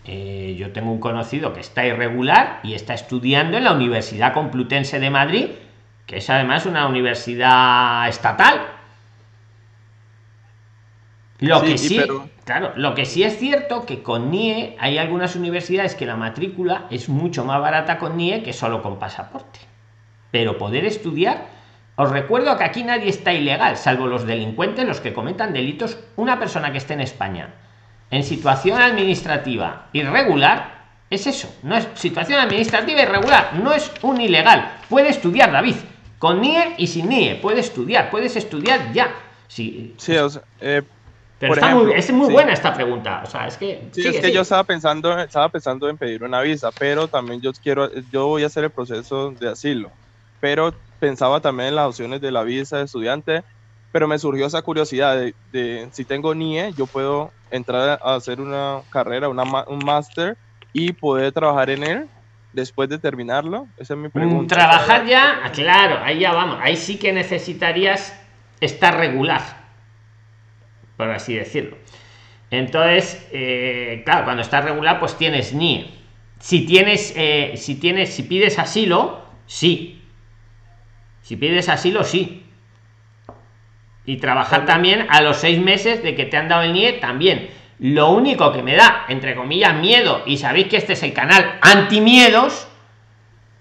[0.06, 5.02] eh, yo tengo un conocido que está irregular y está estudiando en la Universidad Complutense
[5.02, 5.48] de Madrid,
[6.08, 8.65] que es además una universidad estatal.
[11.39, 12.02] Lo que sí,
[12.46, 16.88] claro, lo que sí es cierto que con NIE hay algunas universidades que la matrícula
[16.89, 19.60] es mucho más barata con NIE que solo con pasaporte
[20.32, 21.46] pero poder estudiar
[21.96, 25.98] os recuerdo que aquí nadie está ilegal, salvo los delincuentes, los que cometan delitos.
[26.15, 27.56] Una persona que esté en España
[28.12, 30.78] en situación administrativa irregular
[31.10, 34.74] es eso, no es situación administrativa irregular, no es un ilegal.
[34.89, 35.74] Puede estudiar, David,
[36.20, 39.16] con NIE y sin NIE, puede estudiar, puedes estudiar ya.
[39.48, 40.82] Sí, sí o sea, eh,
[41.40, 43.22] pero está muy, es muy buena esta pregunta.
[43.24, 43.90] O sea, es que.
[43.92, 47.52] Sí, es que yo estaba pensando, estaba pensando en pedir una visa, pero también yo
[47.54, 49.92] quiero, yo voy a hacer el proceso de asilo
[50.40, 53.44] pero pensaba también en las opciones de la visa de estudiante,
[53.92, 55.18] pero me surgió esa curiosidad
[55.52, 60.38] de, si tengo NIE, yo puedo entrar a hacer una carrera, una, un máster
[60.74, 62.10] y poder trabajar en él
[62.54, 63.68] después de terminarlo.
[63.78, 64.56] Esa es mi pregunta.
[64.56, 68.20] Trabajar ya, claro, ahí ya vamos, ahí sí que necesitarías
[68.60, 69.42] estar regular,
[70.96, 71.78] por así decirlo.
[72.50, 75.94] Entonces, eh, claro, cuando estás regular, pues tienes NIE.
[76.40, 79.98] Si tienes, eh, si tienes, si pides asilo, sí,
[81.22, 82.46] si pides asilo, sí.
[84.06, 87.50] Y trabajar también a los seis meses de que te han dado el NIE también.
[87.80, 91.60] Lo único que me da, entre comillas, miedo, y sabéis que este es el canal
[91.62, 92.68] anti-miedos,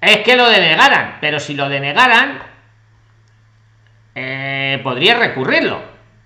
[0.01, 1.19] es que lo denegaran.
[1.21, 2.39] Pero si lo denegaran,
[4.15, 5.81] eh, podría recurrirlo.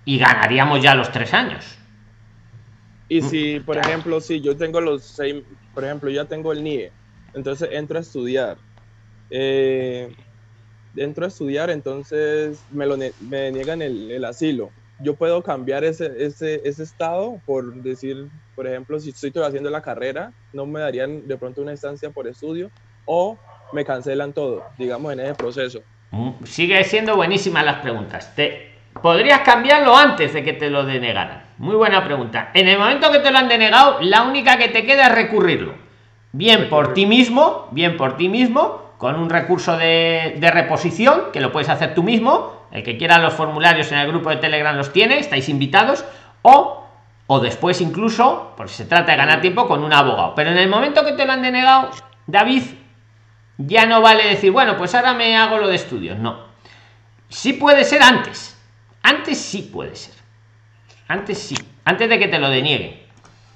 [0.05, 1.77] Y ganaríamos ya los tres años.
[3.07, 6.91] Y si, por ejemplo, si yo tengo los seis, por ejemplo, ya tengo el NIE,
[7.33, 8.57] entonces entro a estudiar.
[9.29, 10.15] Eh,
[10.95, 14.71] entro a estudiar, entonces me, lo me niegan el, asilo.
[15.01, 19.81] Yo puedo cambiar ese, ese, ese, estado por decir, por ejemplo, si estoy haciendo la
[19.81, 22.69] carrera, no me darían de pronto una instancia por estudio
[23.05, 23.37] o
[23.73, 25.79] me cancelan todo, digamos, en ese proceso.
[26.11, 28.35] Mm, sigue siendo buenísimas las preguntas.
[28.35, 31.43] Te, ¿Podrías cambiarlo antes de que te lo denegaran?
[31.57, 32.51] Muy buena pregunta.
[32.53, 35.73] En el momento que te lo han denegado, la única que te queda es recurrirlo.
[36.33, 41.51] Bien por ti mismo, bien por ti mismo, con un recurso de, reposición que lo
[41.51, 42.60] puedes hacer tú mismo.
[42.71, 46.05] El que quiera los formularios en el grupo de Telegram los tiene, estáis invitados.
[46.41, 46.85] O,
[47.27, 50.33] o después incluso, porque se trata de ganar tiempo con un abogado.
[50.35, 51.91] Pero en el momento que te lo han denegado,
[52.27, 52.63] David,
[53.57, 56.17] ya no vale decir, bueno, pues ahora me hago lo de estudios.
[56.17, 56.45] No.
[57.29, 58.57] Sí puede ser antes.
[59.03, 60.13] Antes sí puede ser.
[61.07, 61.55] Antes sí.
[61.83, 63.07] Antes de que te lo deniegue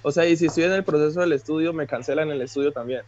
[0.01, 3.01] O sea, y si estoy en el proceso del estudio, me cancelan el estudio también.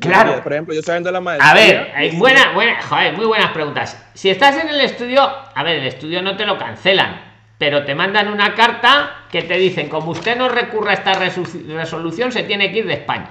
[0.00, 0.42] Claro.
[0.42, 1.50] Por ejemplo, yo estoy viendo la maestría.
[1.50, 4.02] A ver, hay buena, buena, joder, muy buenas preguntas.
[4.14, 5.22] Si estás en el estudio,
[5.54, 7.20] a ver, el estudio no te lo cancelan,
[7.58, 12.30] pero te mandan una carta que te dicen, como usted no recurra a esta resolución,
[12.32, 13.30] se tiene que ir de España.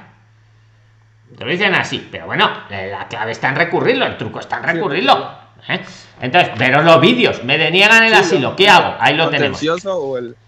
[1.38, 4.64] Te lo dicen así, pero bueno, la clave está en recurrirlo, el truco está en
[4.64, 5.32] recurrirlo.
[5.70, 5.80] ¿eh?
[6.22, 8.96] Entonces, pero los vídeos, me deniegan el asilo, ¿qué hago?
[9.00, 9.60] Ahí lo tenemos.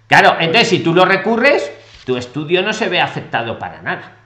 [0.08, 1.72] Claro, entonces si tú lo recurres,
[2.06, 4.19] tu estudio no se ve afectado para nada.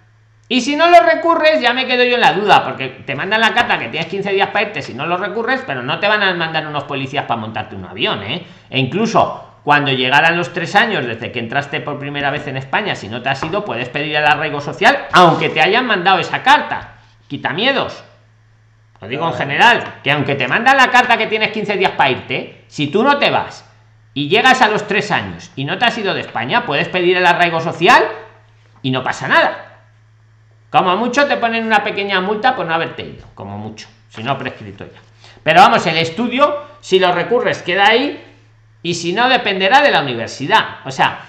[0.53, 3.41] Y si no lo recurres, ya me quedo yo en la duda, porque te mandan
[3.41, 6.07] la carta que tienes 15 días para irte si no lo recurres, pero no te
[6.07, 8.45] van a mandar unos policías para montarte un avión, ¿eh?
[8.69, 12.93] E incluso cuando llegaran los tres años desde que entraste por primera vez en España,
[12.93, 16.43] si no te has ido, puedes pedir el arraigo social, aunque te hayan mandado esa
[16.43, 16.97] carta.
[17.27, 18.03] Quita miedos.
[19.01, 22.11] Lo digo en general, que aunque te mandan la carta que tienes 15 días para
[22.11, 23.67] irte, si tú no te vas
[24.13, 27.17] y llegas a los tres años y no te has ido de España, puedes pedir
[27.17, 28.03] el arraigo social
[28.83, 29.72] y no pasa nada.
[30.73, 34.39] Como mucho te ponen una pequeña multa por no haberte ido, como mucho, si no
[34.39, 34.99] prescrito ya.
[35.43, 38.19] Pero vamos, el estudio, si lo recurres, queda ahí
[38.81, 40.77] y si no, dependerá de la universidad.
[40.85, 41.25] O sea,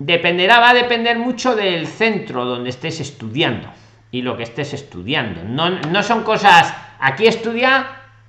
[0.00, 3.68] dependerá, va a depender mucho del centro donde estés estudiando
[4.10, 5.44] y lo que estés estudiando.
[5.44, 7.86] No, no son cosas, aquí estudia,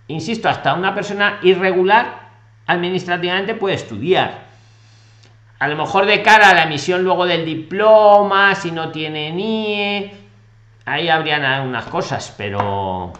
[0.10, 2.20] insisto, hasta una persona irregular
[2.68, 4.46] administrativamente puede estudiar.
[5.58, 10.25] A lo mejor de cara a la emisión luego del diploma, si no tiene NIE,
[10.86, 13.12] ahí habrían algunas cosas, pero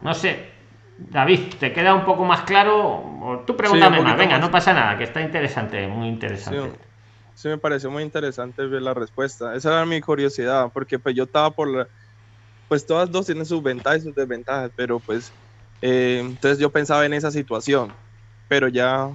[0.00, 0.50] no sé,
[0.98, 3.42] David, ¿te queda un poco más claro?
[3.46, 6.78] tú pregúntame más, venga, no pasa nada, que está interesante, muy interesante.
[7.34, 9.56] Sí, me pareció muy interesante ver la respuesta.
[9.56, 11.88] Esa era mi curiosidad, porque pues yo estaba por la...
[12.68, 15.32] Pues todas dos tienen sus ventajas y sus desventajas, pero pues...
[15.82, 17.92] Eh, entonces yo pensaba en esa situación,
[18.46, 19.10] pero ya...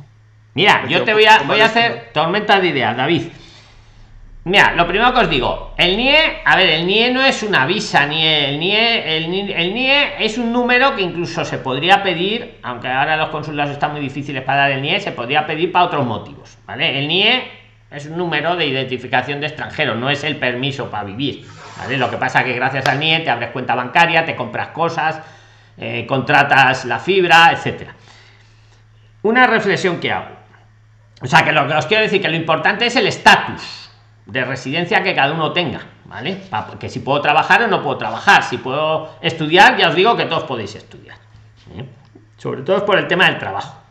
[0.54, 3.30] Mira, yo te voy a, voy a hacer tormenta de ideas, David.
[4.50, 7.68] Mira, lo primero que os digo, el NIE, a ver, el NIE no es una
[7.68, 12.88] visa, ni el NIE, el, NIE es un número que incluso se podría pedir, aunque
[12.88, 16.04] ahora los consulados están muy difíciles para dar el NIE, se podría pedir para otros
[16.04, 16.98] motivos, ¿vale?
[16.98, 17.44] El NIE
[17.92, 21.46] es un número de identificación de extranjero, no es el permiso para vivir,
[21.78, 22.00] ¿vale?
[22.00, 25.22] Lo que pasa que gracias al NIE te abres cuenta bancaria, te compras cosas,
[25.78, 27.94] eh, contratas la fibra, etcétera.
[29.22, 30.36] Una reflexión que hago.
[31.22, 33.89] O sea, que lo que os quiero decir que lo importante es el estatus
[34.32, 36.42] de residencia que cada uno tenga, ¿vale?
[36.80, 40.26] Que si puedo trabajar o no puedo trabajar, si puedo estudiar, ya os digo que
[40.26, 41.18] todos podéis estudiar.
[41.76, 41.86] ¿eh?
[42.38, 43.82] Sobre todo por el tema del trabajo.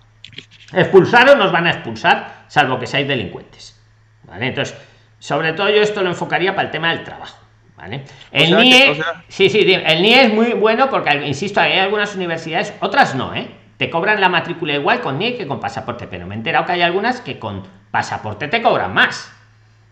[0.73, 3.81] Expulsar o nos van a expulsar, salvo que seáis delincuentes.
[4.25, 4.49] ¿Vale?
[4.49, 4.77] Entonces,
[5.19, 7.37] sobre todo yo esto lo enfocaría para el tema del trabajo.
[7.77, 8.05] ¿Vale?
[8.33, 13.15] El NIE, sí, sí, el NIE es muy bueno porque, insisto, hay algunas universidades, otras
[13.15, 13.49] no, ¿eh?
[13.77, 16.73] Te cobran la matrícula igual con NIE que con pasaporte, pero me he enterado que
[16.73, 19.33] hay algunas que con pasaporte te cobran más.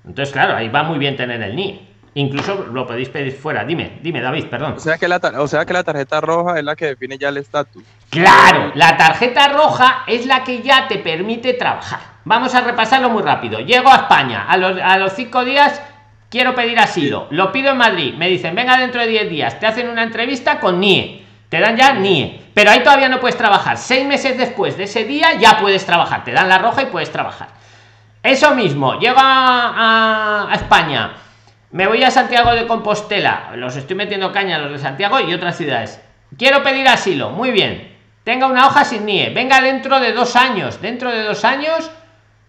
[0.07, 1.89] Entonces, claro, ahí va muy bien tener el NI.
[2.15, 3.65] Incluso lo podéis pedir fuera.
[3.65, 4.75] Dime, dime, David, perdón.
[4.77, 7.29] O sea que la, o sea que la tarjeta roja es la que define ya
[7.29, 7.83] el estatus.
[8.09, 12.01] Claro, la tarjeta roja es la que ya te permite trabajar.
[12.25, 13.61] Vamos a repasarlo muy rápido.
[13.61, 15.83] Llego a España, a los, a los cinco días
[16.31, 17.27] quiero pedir asilo.
[17.31, 18.15] Lo pido en Madrid.
[18.15, 19.61] Me dicen, venga dentro de 10 días.
[19.61, 21.25] Te hacen una entrevista con NIE.
[21.49, 22.41] Te dan ya NIE.
[22.55, 23.77] Pero ahí todavía no puedes trabajar.
[23.77, 26.25] Seis meses después de ese día ya puedes trabajar.
[26.25, 27.49] Te dan la roja y puedes trabajar.
[28.27, 31.13] Eso mismo, llego a, España,
[31.71, 35.57] me voy a Santiago de Compostela, los estoy metiendo caña los de Santiago y otras
[35.57, 36.01] ciudades.
[36.37, 37.97] Quiero pedir asilo, muy bien.
[38.25, 41.89] Tenga una hoja sin NIE, venga dentro de dos años, dentro de dos años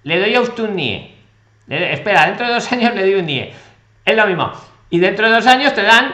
[0.02, 1.16] le doy a usted un NIE.
[1.68, 3.54] espera, dentro de dos años le doy un NIE.
[4.04, 4.52] Es lo mismo.
[4.90, 6.12] Y dentro de dos años te dan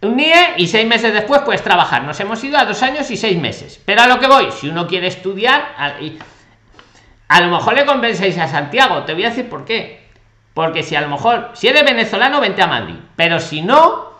[0.00, 2.02] un NIE y seis meses después puedes trabajar.
[2.02, 3.80] Nos hemos ido a dos años y seis meses.
[3.86, 5.76] Pero a lo que voy, si uno quiere estudiar,
[7.28, 10.06] a lo mejor le convencéis a Santiago, te voy a decir por qué.
[10.54, 12.94] Porque si a lo mejor, si eres venezolano, vente a Madrid.
[13.16, 14.12] Pero si no,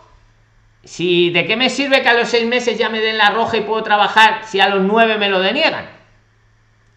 [0.85, 3.57] si de qué me sirve que a los seis meses ya me den la roja
[3.57, 5.87] y puedo trabajar si a los nueve me lo deniegan.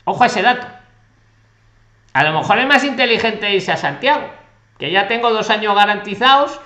[0.03, 0.67] Ojo a ese dato.
[2.13, 4.29] A lo mejor es más inteligente irse a Santiago,
[4.79, 6.59] que ya tengo dos años garantizados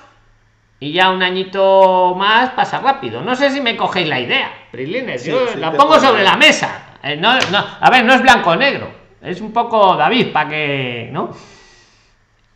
[0.80, 3.22] y ya un añito más pasa rápido.
[3.22, 5.26] No sé si me cogéis la idea, Prilines.
[5.26, 6.96] yo la pongo sobre la mesa.
[7.04, 10.50] Eh, no, no, a ver, no es blanco o negro es un poco David, para
[10.50, 11.32] que, ¿no?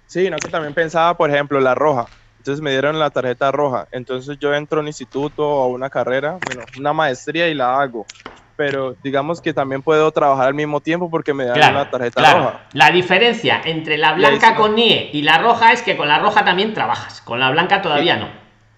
[0.06, 2.06] Sí, no, que también pensaba, por ejemplo, la roja.
[2.38, 3.88] Entonces me dieron la tarjeta roja.
[3.92, 7.80] Entonces yo entro a un instituto o a una carrera, bueno, una maestría y la
[7.80, 8.06] hago.
[8.56, 12.62] Pero digamos que también puedo trabajar al mismo tiempo porque me dan la tarjeta roja.
[12.74, 16.44] La diferencia entre la blanca con NIE y la roja es que con la roja
[16.44, 18.30] también trabajas, con la blanca todavía no.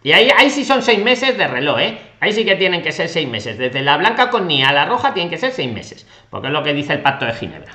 [0.01, 2.01] Y ahí, ahí sí son seis meses de reloj, ¿eh?
[2.21, 3.57] Ahí sí que tienen que ser seis meses.
[3.57, 6.07] Desde la blanca con NIE a la roja tienen que ser seis meses.
[6.29, 7.71] Porque es lo que dice el pacto de Ginebra.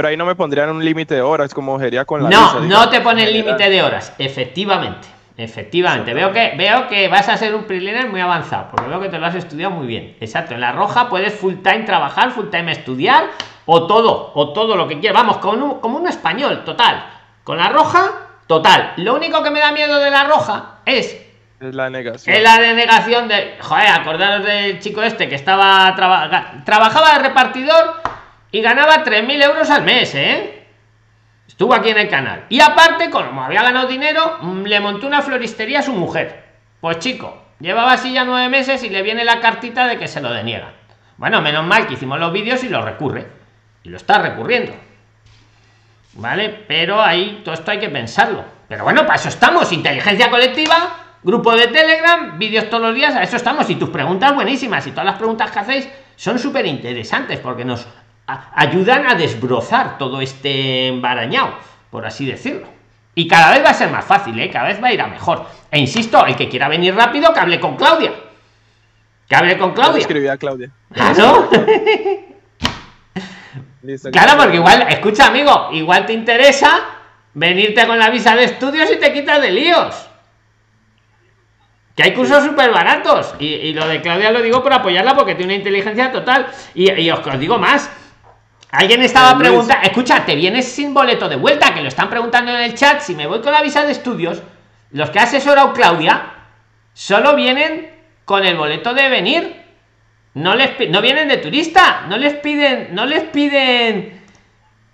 [0.00, 2.30] Pero ahí no me pondrían un límite de horas, como sería con la.
[2.30, 5.06] No, no te pone el límite de horas, efectivamente.
[5.36, 9.10] Efectivamente, veo que veo que vas a ser un preliner muy avanzado, porque veo que
[9.10, 10.16] te lo has estudiado muy bien.
[10.18, 13.24] Exacto, en la roja puedes full time trabajar, full time estudiar,
[13.66, 15.20] o todo, o todo lo que quieras.
[15.20, 17.04] Vamos, como un, español, total.
[17.44, 18.10] Con la roja,
[18.46, 18.94] total.
[18.96, 21.14] Lo único que me da miedo de la roja es
[21.60, 22.34] es la negación.
[22.34, 23.58] Es la denegación de.
[23.60, 25.94] Joder, acordaros del chico este que estaba.
[26.64, 28.00] trabajaba de repartidor
[28.50, 30.66] y ganaba 3.000 euros al mes, ¿eh?
[31.46, 32.46] Estuvo aquí en el canal.
[32.48, 36.44] Y aparte, como había ganado dinero, mm, le montó una floristería a su mujer.
[36.80, 40.20] Pues chico, llevaba así ya nueve meses y le viene la cartita de que se
[40.20, 40.72] lo deniegan.
[41.16, 43.26] Bueno, menos mal que hicimos los vídeos y lo recurre.
[43.82, 44.72] Y lo está recurriendo.
[46.14, 46.64] ¿vale?
[46.66, 48.44] Pero ahí todo esto hay que pensarlo.
[48.68, 53.22] Pero bueno, para eso estamos, inteligencia colectiva, grupo de Telegram, vídeos todos los días, a
[53.22, 53.68] eso estamos.
[53.70, 57.86] Y tus preguntas buenísimas y todas las preguntas que hacéis son súper interesantes porque nos
[58.54, 61.54] ayudan a desbrozar todo este embarañado,
[61.90, 62.66] por así decirlo.
[63.14, 64.50] Y cada vez va a ser más fácil, ¿eh?
[64.50, 65.46] cada vez va a ir a mejor.
[65.70, 68.12] E insisto, el que quiera venir rápido, que hable con Claudia.
[69.28, 70.00] Que hable con Claudia.
[70.00, 70.70] Escribí a Claudia.
[70.92, 71.48] Claro.
[74.12, 77.00] claro, porque igual, escucha, amigo, igual te interesa
[77.34, 80.06] venirte con la visa de estudios y te quitas de líos.
[81.94, 83.34] Que hay cursos súper baratos.
[83.38, 86.46] Y, lo de Claudia lo digo por apoyarla porque tiene una inteligencia total.
[86.74, 87.90] Y, os, digo más.
[88.72, 92.60] Alguien estaba preguntando, escucha, te vienes sin boleto de vuelta, que lo están preguntando en
[92.62, 93.00] el chat.
[93.00, 94.42] Si me voy con la visa de estudios,
[94.92, 96.34] los que ha asesorado Claudia
[96.92, 97.90] solo vienen
[98.24, 99.60] con el boleto de venir.
[100.34, 104.22] No les no vienen de turista, no les piden, no les piden,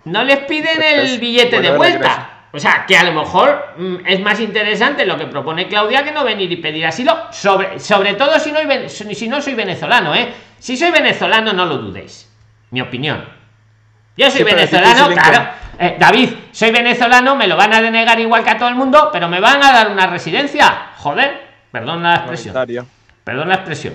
[0.05, 2.37] no les piden el billete de vuelta.
[2.51, 6.11] O sea, que a lo mejor mm, es más interesante lo que propone Claudia que
[6.11, 8.59] no venir y pedir asilo, sobre, sobre todo si no,
[8.89, 10.33] si no soy venezolano, ¿eh?
[10.57, 12.27] Si soy venezolano, no lo dudéis.
[12.71, 13.36] Mi opinión.
[14.17, 15.49] Yo soy venezolano, claro.
[15.79, 19.09] Eh, David, soy venezolano, me lo van a denegar igual que a todo el mundo,
[19.13, 20.89] pero me van a dar una residencia.
[20.97, 21.39] Joder,
[21.71, 22.87] perdón la expresión.
[23.23, 23.93] Perdón la expresión.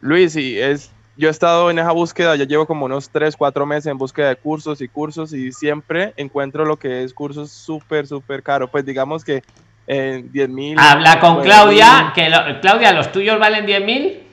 [0.00, 3.66] Luis, y es yo he estado en esa búsqueda, ya llevo como unos 3, 4
[3.66, 8.06] meses en búsqueda de cursos y cursos y siempre encuentro lo que es cursos súper,
[8.06, 8.68] súper caro.
[8.68, 9.42] Pues digamos que
[9.88, 10.78] en 10 mil.
[10.78, 12.30] Habla con Claudia, que
[12.60, 14.27] Claudia, ¿los tuyos valen 10 mil?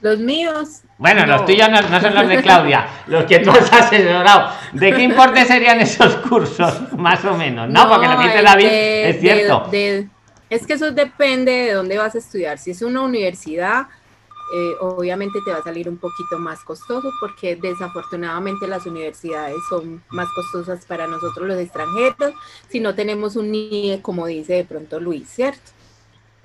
[0.00, 0.82] Los míos.
[0.98, 4.50] Bueno, los tuyos no, son los de Claudia, los que tú has asesorado.
[4.72, 6.92] ¿De qué importe serían esos cursos?
[6.98, 7.88] Más o menos, ¿no?
[7.88, 9.70] Porque lo que dice David es cierto.
[10.50, 12.58] es que eso depende de dónde vas a estudiar.
[12.58, 13.86] Si es una universidad,
[14.54, 20.04] eh, obviamente te va a salir un poquito más costoso porque desafortunadamente las universidades son
[20.10, 22.32] más costosas para nosotros los extranjeros
[22.68, 25.72] si no tenemos un NIE como dice de pronto Luis, ¿cierto?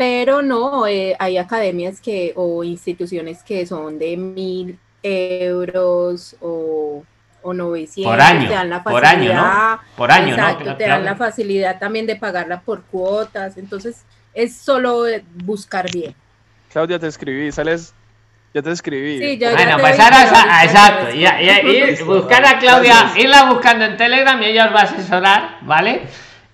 [0.02, 7.04] Pero no, eh, hay academias que o instituciones que son de mil euros o,
[7.44, 9.80] o 900 por año, te dan la facilidad, por año, ¿no?
[9.96, 15.04] Por año, exacto, te dan la facilidad también de pagarla por cuotas, entonces es solo
[15.36, 16.16] buscar bien.
[16.74, 17.94] Claudia, te escribí, sales,
[18.56, 19.20] ya te escribí.
[19.20, 24.66] Sí, bueno, pasar a, exacto, y, buscar a Claudia, irla buscando en Telegram y ella
[24.66, 26.02] os va a asesorar, ¿vale?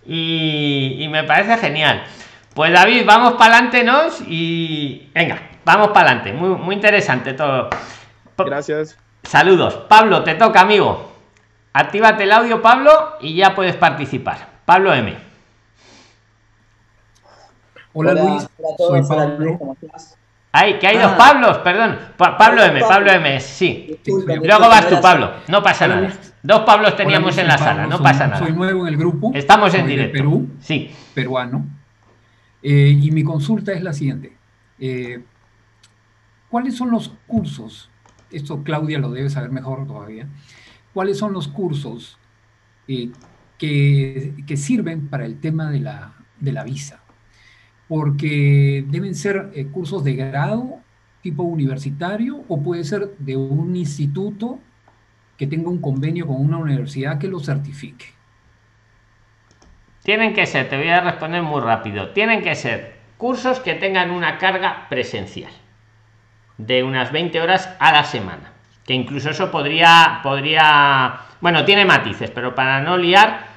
[0.06, 2.04] Y, me parece genial.
[2.58, 4.20] Pues David, vamos para adelante, ¿nos?
[4.28, 6.34] Y venga, vamos para adelante.
[6.34, 7.70] Muy, muy interesante todo.
[8.36, 8.98] Gracias.
[9.22, 9.76] Saludos.
[9.88, 11.12] Pablo, te toca, amigo.
[11.72, 14.40] Actívate el audio, Pablo, y ya puedes participar.
[14.66, 15.16] Pablo M.
[17.94, 19.60] Hola, Luis, soy Pablo.
[20.52, 21.16] Hay, que hay dos ah.
[21.16, 22.00] Pablos, perdón.
[22.18, 24.00] Pablo M, Pablo M, sí.
[24.04, 25.32] Luego vas tú, Pablo.
[25.48, 26.10] No pasa nada.
[26.42, 28.40] Dos Pablos teníamos en la sala, no pasa nada.
[28.40, 29.30] Soy nuevo en el grupo.
[29.36, 30.18] Estamos en directo.
[30.18, 30.92] Perú, sí.
[31.14, 31.77] Peruano.
[32.62, 34.36] Eh, y mi consulta es la siguiente.
[34.80, 35.24] Eh,
[36.50, 37.90] ¿Cuáles son los cursos?
[38.32, 40.28] Esto Claudia lo debe saber mejor todavía.
[40.94, 42.18] ¿Cuáles son los cursos
[42.88, 43.12] eh,
[43.58, 47.02] que, que, sirven para el tema de la, de la visa?
[47.88, 50.80] porque deben ser cursos de grado
[51.22, 54.60] tipo universitario o puede ser de un instituto
[55.38, 58.17] que tenga un convenio con una universidad que lo certifique.
[60.08, 64.10] Tienen que ser, te voy a responder muy rápido, tienen que ser cursos que tengan
[64.10, 65.52] una carga presencial
[66.58, 68.54] de unas 20 horas a la semana.
[68.86, 73.48] Que incluso eso podría, podría, bueno, tiene matices, pero para no liar,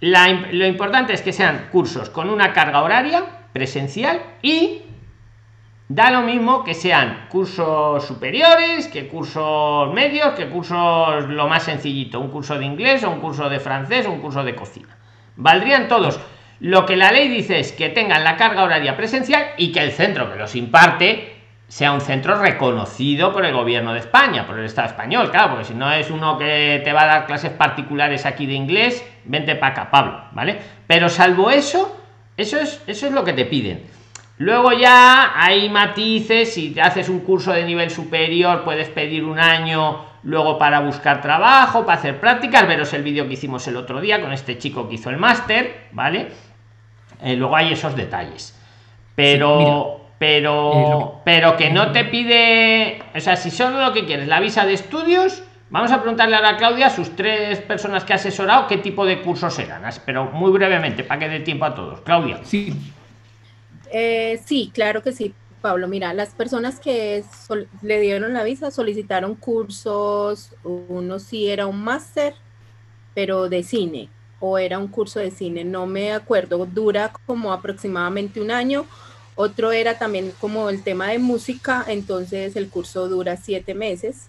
[0.00, 4.80] lo importante es que sean cursos con una carga horaria presencial y
[5.90, 12.18] da lo mismo que sean cursos superiores, que cursos medios, que cursos lo más sencillito,
[12.18, 14.95] un curso de inglés un curso de francés un curso de cocina.
[15.36, 16.18] Valdrían todos.
[16.60, 19.92] Lo que la ley dice es que tengan la carga horaria presencial y que el
[19.92, 21.36] centro que los imparte
[21.68, 25.64] sea un centro reconocido por el gobierno de España, por el Estado español, claro, porque
[25.64, 29.56] si no es uno que te va a dar clases particulares aquí de inglés, vente
[29.56, 30.58] para acá, Pablo, ¿vale?
[30.86, 32.00] Pero salvo eso,
[32.36, 33.82] eso es, eso es lo que te piden.
[34.38, 39.38] Luego ya hay matices, si te haces un curso de nivel superior puedes pedir un
[39.38, 44.00] año luego para buscar trabajo, para hacer prácticas, veros el vídeo que hicimos el otro
[44.00, 46.28] día con este chico que hizo el máster, ¿vale?
[47.22, 48.60] Eh, luego hay esos detalles.
[49.14, 54.26] Pero, pero, eh, pero que no te pide, o sea, si solo lo que quieres,
[54.26, 58.16] la visa de estudios, Vamos a preguntarle ahora a Claudia, sus tres personas que ha
[58.16, 62.02] asesorado, qué tipo de cursos eran, pero muy brevemente, para que dé tiempo a todos.
[62.02, 62.38] Claudia.
[62.44, 62.72] Sí.
[63.90, 65.34] Eh, sí, claro que sí.
[65.66, 65.88] Pablo.
[65.88, 67.24] Mira, las personas que
[67.82, 72.34] le dieron la visa solicitaron cursos, uno sí era un máster,
[73.16, 74.08] pero de cine,
[74.38, 78.86] o era un curso de cine, no me acuerdo, dura como aproximadamente un año.
[79.34, 84.28] Otro era también como el tema de música, entonces el curso dura siete meses.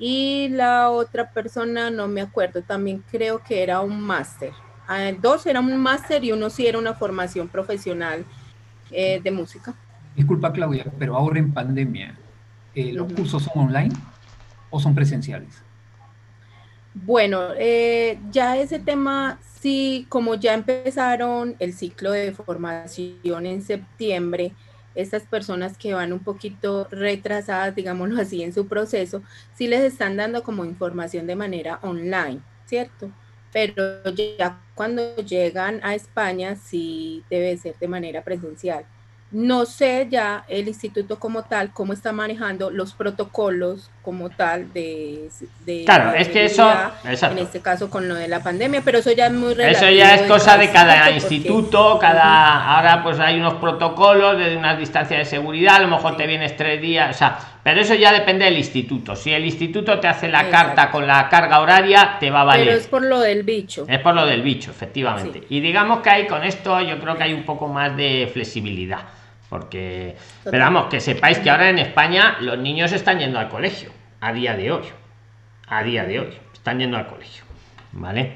[0.00, 4.50] Y la otra persona, no me acuerdo, también creo que era un máster.
[4.88, 8.24] Ah, dos era un máster y uno sí era una formación profesional
[8.90, 9.76] eh, de música.
[10.16, 12.16] Disculpa Claudia, pero ahora en pandemia,
[12.74, 13.94] eh, ¿los cursos son online
[14.70, 15.62] o son presenciales?
[16.94, 24.54] Bueno, eh, ya ese tema, sí, como ya empezaron el ciclo de formación en septiembre,
[24.94, 29.22] estas personas que van un poquito retrasadas, digámoslo así, en su proceso,
[29.54, 33.10] sí les están dando como información de manera online, ¿cierto?
[33.52, 34.02] Pero
[34.38, 38.86] ya cuando llegan a España, sí debe ser de manera presencial.
[39.32, 45.28] No sé ya el instituto como tal, cómo está manejando los protocolos como tal de...
[45.84, 46.70] claro, es que eso...
[47.04, 49.84] En este caso con lo de la pandemia, pero eso ya es muy relativo.
[49.84, 52.76] Eso ya es cosa de cada instituto, cada...
[52.76, 56.56] Ahora pues hay unos protocolos de una distancia de seguridad, a lo mejor te vienes
[56.56, 59.16] tres días, o sea, pero eso ya depende del instituto.
[59.16, 62.66] Si el instituto te hace la carta con la carga horaria, te va a valer.
[62.66, 63.86] Pero es por lo del bicho.
[63.88, 65.42] Es por lo del bicho, efectivamente.
[65.48, 69.15] Y digamos que hay con esto, yo creo que hay un poco más de flexibilidad
[69.48, 73.90] porque, pero vamos, que sepáis que ahora en España los niños están yendo al colegio,
[74.20, 74.84] a día de hoy.
[75.68, 77.44] A día de hoy, están yendo al colegio.
[77.92, 78.34] ¿Vale?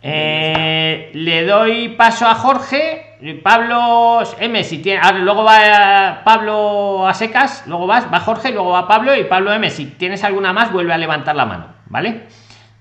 [0.00, 3.04] Eh, le doy paso a Jorge.
[3.42, 5.00] Pablo M, si tiene.
[5.02, 9.52] Ahora, luego va Pablo a secas, luego vas, va Jorge, luego va Pablo y Pablo
[9.52, 9.68] M.
[9.70, 12.26] Si tienes alguna más, vuelve a levantar la mano, ¿vale?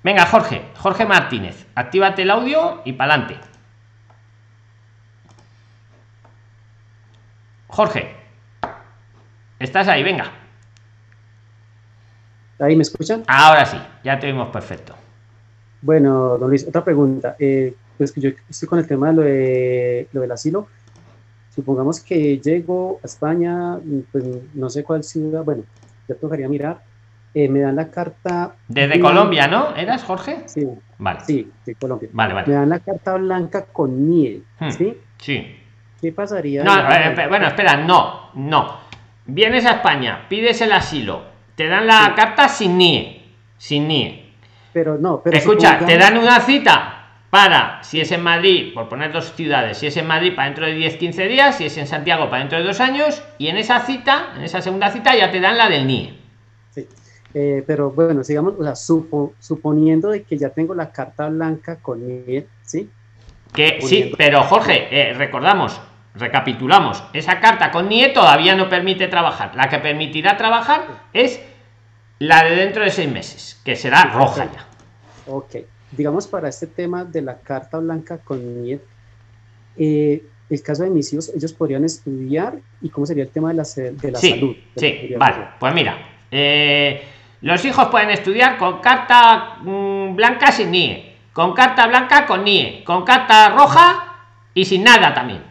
[0.03, 3.56] Venga, Jorge, Jorge Martínez, actívate el audio y para adelante.
[7.67, 8.07] Jorge,
[9.59, 10.31] estás ahí, venga.
[12.59, 13.23] ¿Ahí me escuchan?
[13.27, 14.95] Ahora sí, ya te vimos perfecto.
[15.81, 17.35] Bueno, don Luis, otra pregunta.
[17.39, 20.67] Eh, pues que yo estoy con el tema de lo, de lo del asilo.
[21.53, 23.79] Supongamos que llego a España,
[24.11, 25.63] pues no sé cuál ciudad, bueno,
[26.07, 26.81] ya tocaría mirar.
[27.33, 28.55] Eh, me dan la carta.
[28.67, 29.75] Desde Colombia, ¿no?
[29.75, 30.43] ¿Eras Jorge?
[30.47, 30.67] Sí.
[30.97, 31.19] Vale.
[31.25, 32.09] Sí, de Colombia.
[32.11, 32.47] Vale, vale.
[32.47, 34.97] Me dan la carta blanca con miel, hmm, ¿sí?
[35.19, 35.55] Sí.
[35.99, 36.63] ¿Qué pasaría?
[36.63, 38.77] No, eh, bueno, espera, no, no.
[39.25, 41.21] Vienes a España, pides el asilo,
[41.55, 43.25] te dan la carta sin NIE,
[43.57, 44.33] sin NIE.
[44.71, 46.97] Pero no, pero escucha, te dan una cita
[47.29, 50.65] para, si es en Madrid, por poner dos ciudades, si es en Madrid para dentro
[50.65, 53.57] de 10, 15 días, si es en Santiago para dentro de dos años, y en
[53.57, 56.17] esa cita, en esa segunda cita, ya te dan la del NIE.
[56.69, 56.87] Sí,
[57.33, 62.05] eh, pero bueno, sigamos, o sea, suponiendo de que ya tengo la carta blanca con
[62.05, 62.89] NIE, ¿sí?
[63.57, 65.81] Que sí, pero Jorge, eh, recordamos,
[66.13, 69.55] recapitulamos, esa carta con NIE todavía no permite trabajar.
[69.55, 71.41] La que permitirá trabajar es
[72.19, 74.67] la de dentro de seis meses, que será roja ya.
[75.25, 75.55] Ok,
[75.91, 78.79] digamos para este tema de la carta blanca con NIE,
[79.75, 83.55] eh, el caso de mis hijos, ellos podrían estudiar y cómo sería el tema de
[83.55, 84.55] la, de la salud.
[84.75, 85.97] Sí, vale, pues mira,
[86.29, 87.01] eh,
[87.41, 91.06] los hijos pueden estudiar con carta mm, blanca sin NIE
[91.37, 94.15] con carta blanca con NIE, con carta roja
[94.55, 95.43] y sin nada también.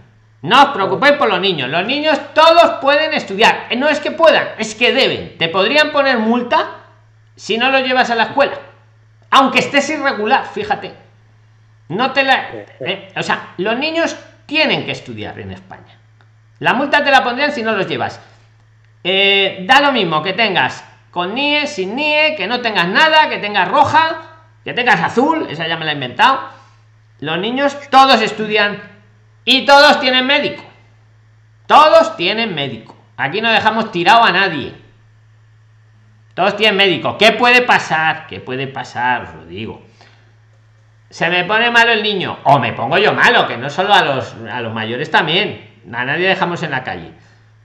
[0.43, 1.71] No os preocupéis por los niños.
[1.71, 3.69] Los niños todos pueden estudiar.
[3.77, 5.39] No es que puedan, es que deben.
[5.39, 6.71] Te podrían poner multa
[7.37, 8.59] si no lo llevas a la escuela.
[9.31, 10.93] Aunque estés irregular, fíjate.
[11.91, 12.49] No te la.
[12.81, 16.01] Eh, o sea, los niños tienen que estudiar en España.
[16.59, 18.21] La multa te la pondrían si no los llevas.
[19.05, 20.83] Eh, da lo mismo que tengas
[21.13, 24.36] con NIE, sin NIE, que no tengas nada, que tengas roja
[24.67, 26.41] que tengas azul, esa ya me la he inventado.
[27.21, 28.83] Los niños todos estudian
[29.45, 30.65] y todos tienen médico.
[31.69, 32.97] Todos tienen médico.
[33.17, 34.75] Aquí no dejamos tirado a nadie.
[36.35, 37.17] Todos tienen médico.
[37.17, 38.27] ¿Qué puede pasar?
[38.27, 39.23] ¿Qué puede pasar?
[39.23, 39.87] Os lo digo.
[41.11, 42.41] Se me pone malo el niño.
[42.43, 45.77] O me pongo yo malo, que no solo a los, a los mayores también.
[45.95, 47.13] A nadie dejamos en la calle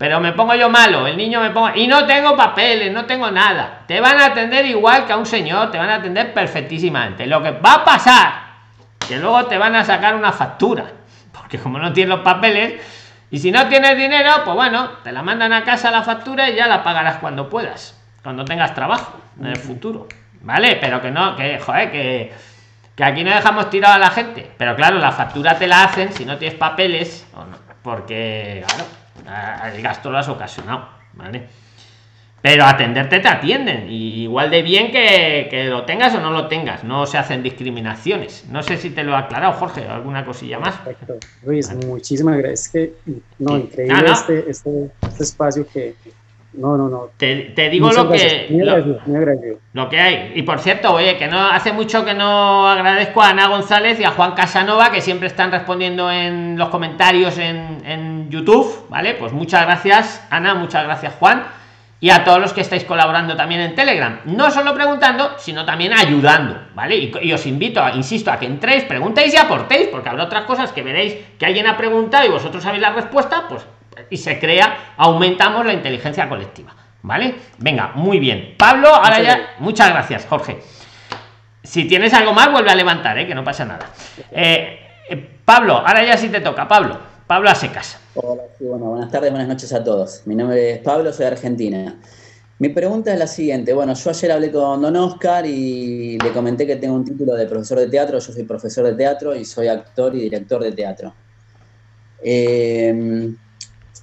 [0.02, 3.30] pero me pongo yo malo, el niño me pongo y no tengo papeles, no tengo
[3.30, 3.84] nada.
[3.86, 7.28] Te van a atender igual que a un señor, te van a atender perfectísimamente.
[7.28, 8.34] Lo que va a pasar,
[9.08, 10.86] que luego te van a sacar una factura,
[11.32, 12.82] porque como no tienes los papeles,
[13.30, 16.56] y si no tienes dinero, pues bueno, te la mandan a casa la factura y
[16.56, 20.08] ya la pagarás cuando puedas, cuando tengas trabajo en el futuro.
[20.42, 20.80] ¿Vale?
[20.82, 22.34] Pero que no, que joder, que,
[22.96, 24.50] que aquí no dejamos tirado a la gente.
[24.58, 27.28] Pero claro, la factura te la hacen si no tienes papeles,
[27.84, 29.02] porque claro
[29.74, 31.48] el gasto lo has ocasionado, ¿vale?
[32.42, 36.48] pero atenderte te atienden y igual de bien que, que, lo tengas o no lo
[36.48, 40.60] tengas no se hacen discriminaciones no sé si te lo ha aclarado Jorge alguna cosilla
[40.60, 41.18] más Perfecto.
[41.46, 42.94] Luis muchísimas gracias que
[43.40, 44.14] no increíble ah, no.
[44.14, 45.96] Este, este, este, espacio que
[46.54, 47.10] no no no.
[47.18, 49.00] Te, te digo lo que lo,
[49.74, 50.34] lo, que hay.
[50.36, 54.04] Y por cierto oye que no hace mucho que no agradezco a Ana González y
[54.04, 59.32] a Juan Casanova que siempre están respondiendo en los comentarios en, en YouTube vale pues
[59.32, 61.44] muchas gracias Ana muchas gracias Juan.
[62.04, 64.22] Y a todos los que estáis colaborando también en Telegram.
[64.26, 66.98] No solo preguntando, sino también ayudando, ¿vale?
[66.98, 70.72] Y, os invito, a, insisto, a que entréis, preguntéis y aportéis, porque habrá otras cosas
[70.72, 73.68] que veréis que alguien ha preguntado y vosotros sabéis la respuesta, pues
[74.10, 77.36] y se crea, aumentamos la inteligencia colectiva, ¿vale?
[77.58, 78.56] Venga, muy bien.
[78.58, 80.60] Pablo, ahora ya, muchas gracias, Jorge.
[81.64, 83.28] Si tienes algo más, vuelve a levantar, ¿eh?
[83.28, 83.92] que no pasa nada.
[84.32, 84.80] Eh,
[85.10, 87.00] eh, Pablo, ahora ya sí te toca, Pablo.
[87.28, 87.98] Pablo a secas.
[88.16, 90.24] Hola, bueno, buenas tardes, buenas noches a todos.
[90.26, 91.96] Mi nombre es Pablo, soy de Argentina.
[92.60, 93.74] Mi pregunta es la siguiente.
[93.74, 97.46] Bueno, yo ayer hablé con Don Oscar y le comenté que tengo un título de
[97.46, 98.20] profesor de teatro.
[98.20, 101.14] Yo soy profesor de teatro y soy actor y director de teatro.
[102.22, 103.34] Eh,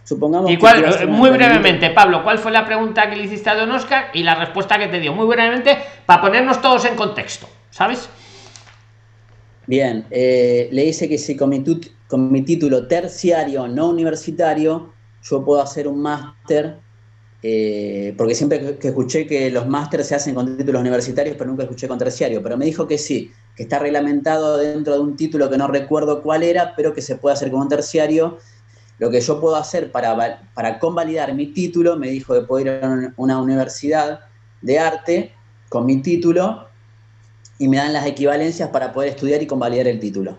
[0.09, 0.51] supongamos.
[0.51, 4.07] Y cuál, muy brevemente, Pablo, ¿cuál fue la pregunta que le hiciste a Don Oscar
[4.15, 5.13] y la respuesta que te dio?
[5.13, 8.09] Muy brevemente, para ponernos todos en contexto, ¿sabes?
[9.67, 11.63] Bien, eh, le dice que si con mi,
[12.09, 16.79] con mi, título terciario no universitario, yo puedo hacer un máster,
[17.43, 21.65] eh, porque siempre que escuché que los másteres se hacen con títulos universitarios, pero nunca
[21.65, 25.51] escuché con terciario, pero me dijo que sí, que está reglamentado dentro de un título
[25.51, 28.39] que no recuerdo cuál era, pero que se puede hacer con un terciario.
[28.99, 32.71] Lo que yo puedo hacer para, para convalidar mi título, me dijo que puedo ir
[32.71, 34.21] a una universidad
[34.61, 35.35] de arte
[35.69, 36.69] con mi título
[37.59, 40.39] y me dan las equivalencias para poder estudiar y convalidar el título.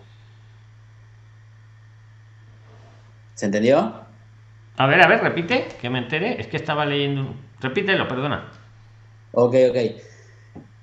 [3.34, 3.94] ¿Se entendió?
[4.76, 6.40] A ver, a ver, repite, que me entere.
[6.40, 7.34] Es que estaba leyendo.
[7.60, 8.50] Repítelo, perdona.
[9.32, 9.76] Ok, ok.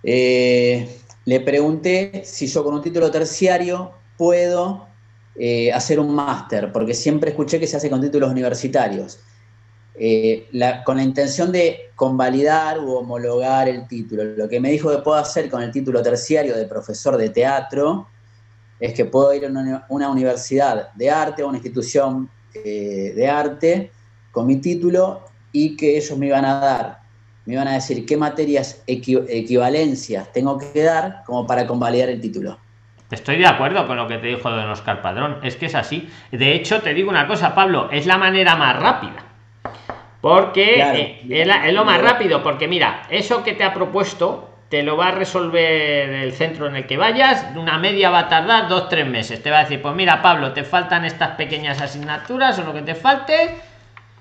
[0.04, 4.88] Eh, le pregunté si yo con un título terciario puedo
[5.40, 9.20] eh, hacer un máster, porque siempre escuché que se hace con títulos universitarios.
[10.00, 10.48] Eh,
[10.86, 14.24] con la intención de convalidar u homologar el título.
[14.24, 18.08] Lo que me dijo que puedo hacer con el título terciario de profesor de teatro
[18.80, 19.50] es que puedo ir a
[19.90, 23.92] una, universidad de arte o una institución eh, de arte
[24.32, 27.00] con mi título y que ellos me iban a dar,
[27.46, 32.60] me iban a decir qué materias equivalencias tengo que dar como para convalidar el título.
[33.10, 36.10] Estoy de acuerdo con lo que te dijo Don Oscar Padrón, es que es así.
[36.32, 39.28] De hecho, te digo una cosa, Pablo, es la manera más rápida
[40.22, 44.98] porque eh, es, lo más rápido, porque mira, eso que te ha propuesto te lo
[44.98, 48.90] va a resolver el centro en el que vayas, una media va a tardar dos,
[48.90, 49.42] tres meses.
[49.42, 52.82] Te va a decir, pues mira, Pablo, te faltan estas pequeñas asignaturas o lo que
[52.82, 53.56] te falte,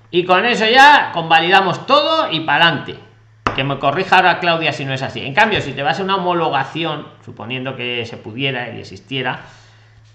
[0.09, 3.06] y con eso ya convalidamos todo y para adelante.
[3.55, 5.25] Que me corrija ahora Claudia si no es así.
[5.25, 9.41] En cambio, si te vas a una homologación, suponiendo que se pudiera y existiera,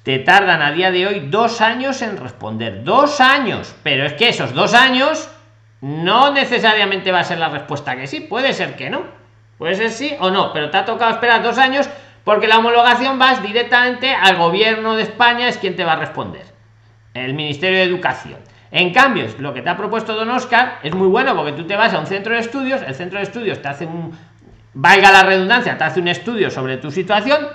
[0.03, 2.85] te tardan a día de hoy dos años en responder.
[2.85, 3.75] Dos años.
[3.83, 5.29] Pero es que esos dos años
[5.81, 9.03] no necesariamente va a ser la respuesta que sí, puede ser que no.
[9.59, 11.89] Puede ser sí o no, pero te ha tocado esperar dos años
[12.25, 16.47] porque la homologación vas directamente al gobierno de España, es quien te va a responder.
[17.15, 18.39] El Ministerio de Educación.
[18.75, 21.77] En cambio, lo que te ha propuesto Don Oscar es muy bueno porque tú te
[21.77, 24.17] vas a un centro de estudios, el centro de estudios te hace un,
[24.73, 27.49] valga la redundancia, te hace un estudio sobre tu situación,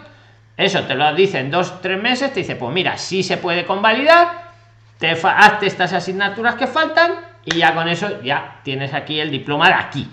[0.56, 3.66] eso te lo dice en dos, tres meses, te dice, pues mira, si se puede
[3.66, 4.52] convalidar,
[5.00, 7.14] te hazte estas asignaturas que faltan
[7.44, 10.08] y ya con eso ya tienes aquí el diploma de aquí.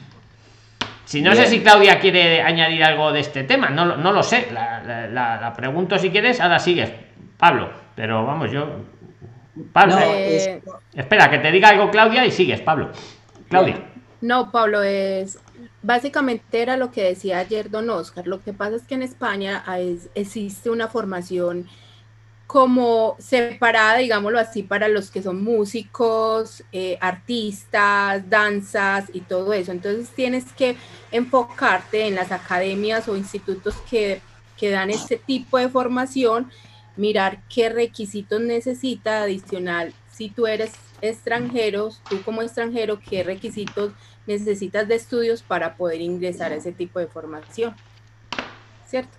[1.04, 4.48] Si no sé si Claudia quiere añadir algo de este tema, no, no lo sé,
[4.50, 6.90] la, pregunto si quieres, ahora sigues,
[7.36, 8.93] Pablo, pero vamos, yo...
[9.72, 10.62] Pablo, eh,
[10.94, 12.90] espera, que te diga algo Claudia y sigues, Pablo.
[13.48, 13.90] Claudia.
[14.20, 15.38] No, Pablo, es
[15.82, 18.26] básicamente era lo que decía ayer don Oscar.
[18.26, 19.64] Lo que pasa es que en España
[20.14, 21.68] existe una formación
[22.46, 29.72] como separada, digámoslo así, para los que son músicos, eh, artistas, danzas y todo eso.
[29.72, 30.76] Entonces tienes que
[31.10, 34.20] enfocarte en las academias o institutos que,
[34.56, 36.50] que dan este tipo de formación,
[36.96, 43.92] mirar qué requisitos necesita adicional si tú eres extranjero, tú como extranjero, qué requisitos
[44.26, 47.74] necesitas de estudios para poder ingresar a ese tipo de formación.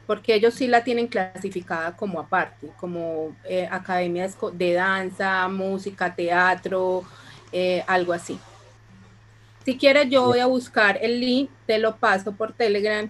[0.08, 7.04] Porque ellos sí la tienen clasificada como aparte, como eh, academias de danza, música, teatro,
[7.52, 8.40] eh, algo así.
[9.66, 13.10] Si quieres, yo voy a buscar el link, te lo paso por Telegram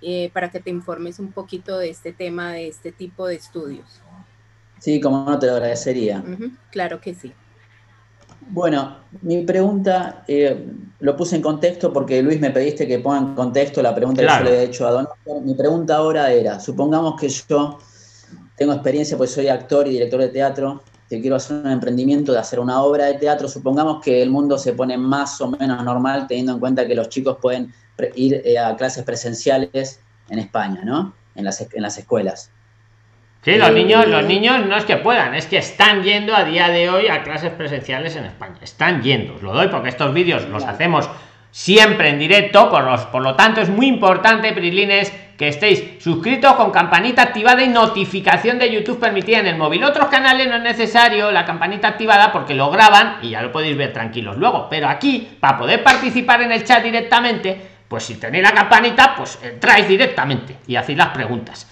[0.00, 4.00] eh, para que te informes un poquito de este tema, de este tipo de estudios.
[4.78, 6.22] Sí, como no te lo agradecería.
[6.70, 7.32] claro que sí.
[8.48, 10.66] Bueno, mi pregunta eh,
[11.00, 14.28] lo puse en contexto porque Luis me pediste que ponga en contexto la pregunta que
[14.28, 15.08] yo le he hecho a Don.
[15.44, 17.78] Mi pregunta ahora era, supongamos que yo
[18.56, 22.38] tengo experiencia, pues soy actor y director de teatro, que quiero hacer un emprendimiento de
[22.38, 26.26] hacer una obra de teatro, supongamos que el mundo se pone más o menos normal
[26.26, 27.72] teniendo en cuenta que los chicos pueden
[28.14, 31.14] ir eh, a clases presenciales en España, ¿no?
[31.34, 32.50] En las, en las escuelas.
[33.46, 36.68] Sí, los niños, los niños no es que puedan, es que están yendo a día
[36.68, 38.56] de hoy a clases presenciales en España.
[38.60, 41.08] Están yendo, os lo doy porque estos vídeos los hacemos
[41.52, 46.54] siempre en directo, por, los, por lo tanto es muy importante, Prilines, que estéis suscritos
[46.54, 49.84] con campanita activada y notificación de YouTube permitida en el móvil.
[49.84, 53.76] Otros canales no es necesario la campanita activada porque lo graban y ya lo podéis
[53.76, 54.66] ver tranquilos luego.
[54.68, 59.38] Pero aquí, para poder participar en el chat directamente, pues si tenéis la campanita, pues
[59.40, 61.68] entráis directamente y hacéis las preguntas.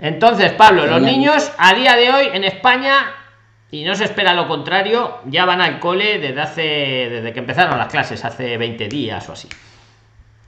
[0.00, 3.12] Entonces, Pablo, los niños a día de hoy en España,
[3.70, 7.78] y no se espera lo contrario, ya van al cole desde hace, desde que empezaron
[7.78, 9.48] las clases, hace 20 días o así.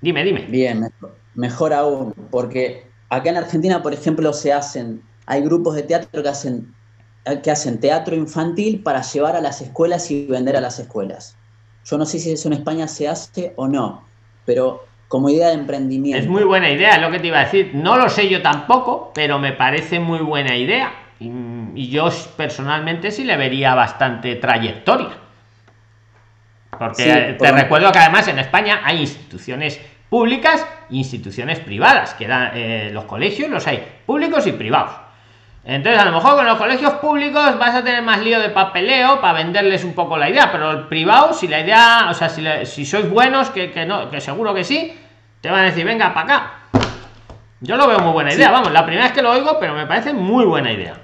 [0.00, 0.46] Dime, dime.
[0.48, 0.90] Bien,
[1.34, 6.28] mejor, aún, porque acá en Argentina, por ejemplo, se hacen, hay grupos de teatro que
[6.28, 6.74] hacen,
[7.42, 11.36] que hacen teatro infantil para llevar a las escuelas y vender a las escuelas.
[11.84, 14.04] Yo no sé si eso en España se hace o no,
[14.46, 16.18] pero como idea de emprendimiento.
[16.18, 17.72] Es muy buena idea, es lo que te iba a decir.
[17.74, 20.90] No lo sé yo tampoco, pero me parece muy buena idea.
[21.20, 25.10] Y, yo personalmente sí le vería bastante trayectoria.
[26.70, 32.52] Porque te recuerdo que además en España hay instituciones públicas e instituciones privadas, que dan
[32.54, 34.92] eh, los colegios, los hay públicos y privados.
[35.64, 39.20] Entonces, a lo mejor con los colegios públicos vas a tener más lío de papeleo
[39.20, 42.42] para venderles un poco la idea, pero el privado, si la idea, o sea, si,
[42.64, 44.98] si sois buenos, que, que, no, que seguro que sí,
[45.42, 46.52] te van a decir, venga para acá.
[47.60, 49.86] Yo lo veo muy buena idea, vamos, la primera vez que lo oigo, pero me
[49.86, 51.00] parece muy buena idea.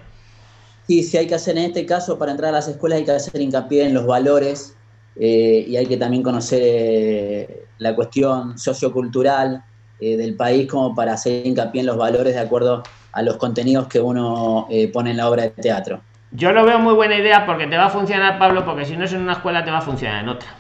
[0.87, 3.11] Sí, sí, hay que hacer en este caso, para entrar a las escuelas hay que
[3.11, 4.77] hacer hincapié en los valores
[5.17, 9.63] eh, y hay que también conocer eh, la cuestión sociocultural
[10.01, 13.89] eh, del país como para hacer hincapié en los valores de acuerdo a los contenidos
[13.89, 16.01] que uno pone en la obra de teatro.
[16.31, 19.05] Yo lo veo muy buena idea porque te va a funcionar, Pablo, porque si no
[19.05, 20.58] es en una escuela te va a funcionar en otra.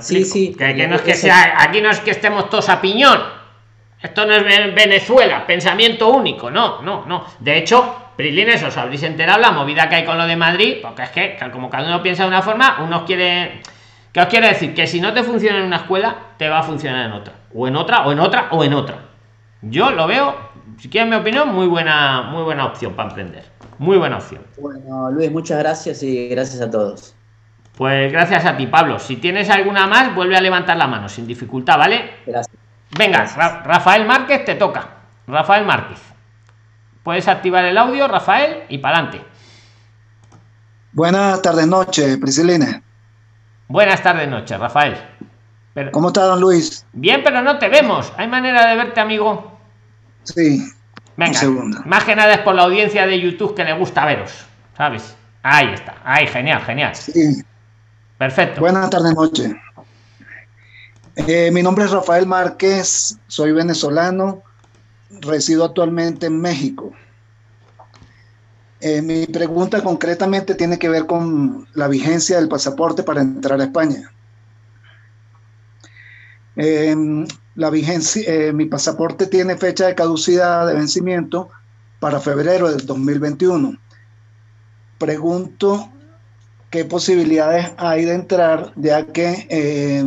[0.00, 0.54] Sí, sí.
[0.54, 3.20] Que, no es que sea, aquí no es que estemos todos a piñón.
[4.02, 6.50] Esto no es Venezuela, pensamiento único.
[6.50, 7.24] No, no, no.
[7.40, 11.02] De hecho, Prilines, os habréis enterado la movida que hay con lo de Madrid, porque
[11.02, 13.62] es que, como cada uno piensa de una forma, uno quiere.
[14.12, 14.74] ¿Qué os quiere decir?
[14.74, 17.34] Que si no te funciona en una escuela, te va a funcionar en otra.
[17.54, 18.98] O en otra, o en otra, o en otra.
[19.62, 20.36] Yo lo veo,
[20.78, 23.44] si quieren mi opinión, muy buena, muy buena opción para emprender.
[23.78, 24.42] Muy buena opción.
[24.58, 27.16] Bueno, Luis, muchas gracias y gracias a todos.
[27.76, 28.98] Pues gracias a ti, Pablo.
[28.98, 32.18] Si tienes alguna más, vuelve a levantar la mano sin dificultad, ¿vale?
[32.26, 32.56] Gracias.
[32.96, 33.24] Venga,
[33.64, 34.88] Rafael Márquez, te toca.
[35.26, 35.98] Rafael Márquez.
[37.02, 39.26] Puedes activar el audio, Rafael, y para adelante.
[40.92, 42.80] Buenas tardes, noches, Priscilina.
[43.66, 44.96] Buenas tardes, noches, Rafael.
[45.90, 46.86] ¿Cómo está, don Luis?
[46.92, 48.12] Bien, pero no te vemos.
[48.16, 49.58] ¿Hay manera de verte, amigo?
[50.22, 50.64] Sí.
[51.16, 51.40] Venga,
[51.84, 54.46] más que nada es por la audiencia de YouTube que le gusta veros,
[54.76, 55.16] ¿sabes?
[55.42, 55.96] Ahí está.
[56.04, 56.94] Ahí, genial, genial.
[56.94, 57.42] Sí.
[58.18, 58.60] Perfecto.
[58.60, 59.54] Buenas tardes, noche.
[61.16, 64.42] Eh, mi nombre es Rafael Márquez, soy venezolano,
[65.20, 66.92] resido actualmente en México.
[68.80, 73.64] Eh, mi pregunta concretamente tiene que ver con la vigencia del pasaporte para entrar a
[73.64, 74.12] España.
[76.56, 81.48] Em, la vigencia, eh, mi pasaporte tiene fecha de caducidad de vencimiento
[81.98, 83.78] para febrero del 2021.
[84.98, 85.90] Pregunto
[86.74, 90.02] qué posibilidades hay de entrar, ya que eh,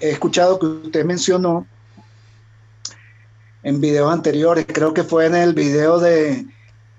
[0.00, 1.66] he escuchado que usted mencionó
[3.62, 6.46] en videos anteriores, creo que fue en el video de,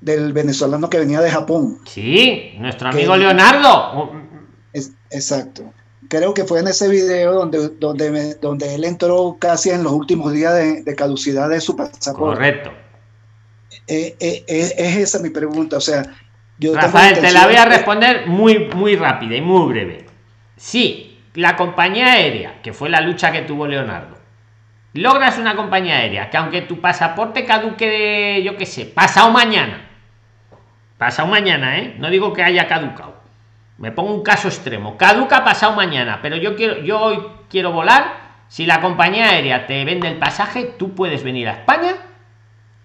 [0.02, 1.80] del venezolano que venía de Japón.
[1.86, 4.12] Sí, nuestro amigo Leonardo.
[5.10, 5.64] exacto.
[6.08, 10.32] Creo que fue en ese video donde, donde, donde él entró casi en los últimos
[10.32, 10.54] días
[10.86, 12.36] de, caducidad de su pasaporte.
[12.36, 12.70] Correcto.
[13.88, 16.04] Eh, eh, es esa mi pregunta, o sea,
[16.74, 20.06] Rafael, te la voy a responder muy, muy rápida y muy breve.
[20.56, 24.18] Sí, la compañía aérea, que fue la lucha que tuvo Leonardo,
[24.94, 29.90] logras una compañía aérea que aunque tu pasaporte caduque, yo qué sé, pasado mañana,
[30.98, 31.96] pasado mañana, ¿eh?
[31.98, 33.22] No digo que haya caducado.
[33.78, 34.96] Me pongo un caso extremo.
[34.98, 38.32] Caduca pasado mañana, pero yo quiero, yo hoy quiero volar.
[38.48, 41.96] Si la compañía aérea te vende el pasaje, tú puedes venir a España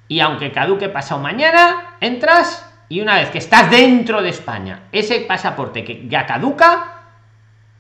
[0.09, 5.21] y aunque caduque pasado mañana, entras y una vez que estás dentro de España, ese
[5.21, 7.03] pasaporte que ya caduca,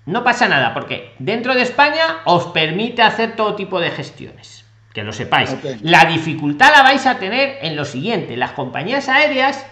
[0.07, 4.64] no pasa nada, porque dentro de España os permite hacer todo tipo de gestiones.
[4.92, 5.54] Que lo sepáis.
[5.82, 9.66] La dificultad la vais a tener en lo siguiente: las compañías aéreas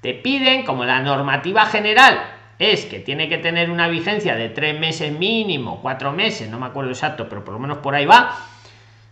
[0.00, 2.20] te piden, como la normativa general
[2.60, 6.66] es que tiene que tener una vigencia de tres meses mínimo, cuatro meses, no me
[6.66, 8.36] acuerdo exacto, pero por lo menos por ahí va.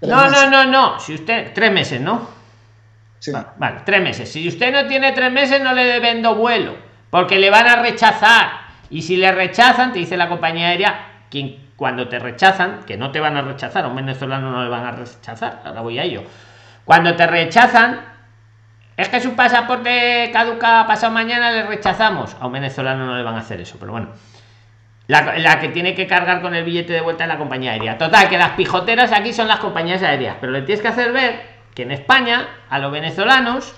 [0.02, 1.00] No, no, no, no.
[1.00, 2.38] Si usted, tres meses, ¿no?
[3.34, 4.30] Va- Vale, tres meses.
[4.32, 6.76] Si usted no tiene tres meses, no le vendo vuelo,
[7.10, 8.50] porque le van a rechazar.
[8.90, 10.94] Y si le rechazan, te dice la compañía aérea,
[11.30, 14.68] quien cuando te rechazan, que no te van a rechazar, a un venezolano no le
[14.70, 16.22] van a rechazar, ahora voy a ello.
[16.84, 18.00] Cuando te rechazan,
[18.96, 22.36] es que su pasaporte caduca pasado mañana, le rechazamos.
[22.40, 24.08] A un venezolano no le van a hacer eso, pero bueno.
[25.06, 27.96] La, la que tiene que cargar con el billete de vuelta es la compañía aérea.
[27.96, 31.57] Total, que las pijoteras aquí son las compañías aéreas, pero le tienes que hacer ver
[31.79, 33.72] que en España a los venezolanos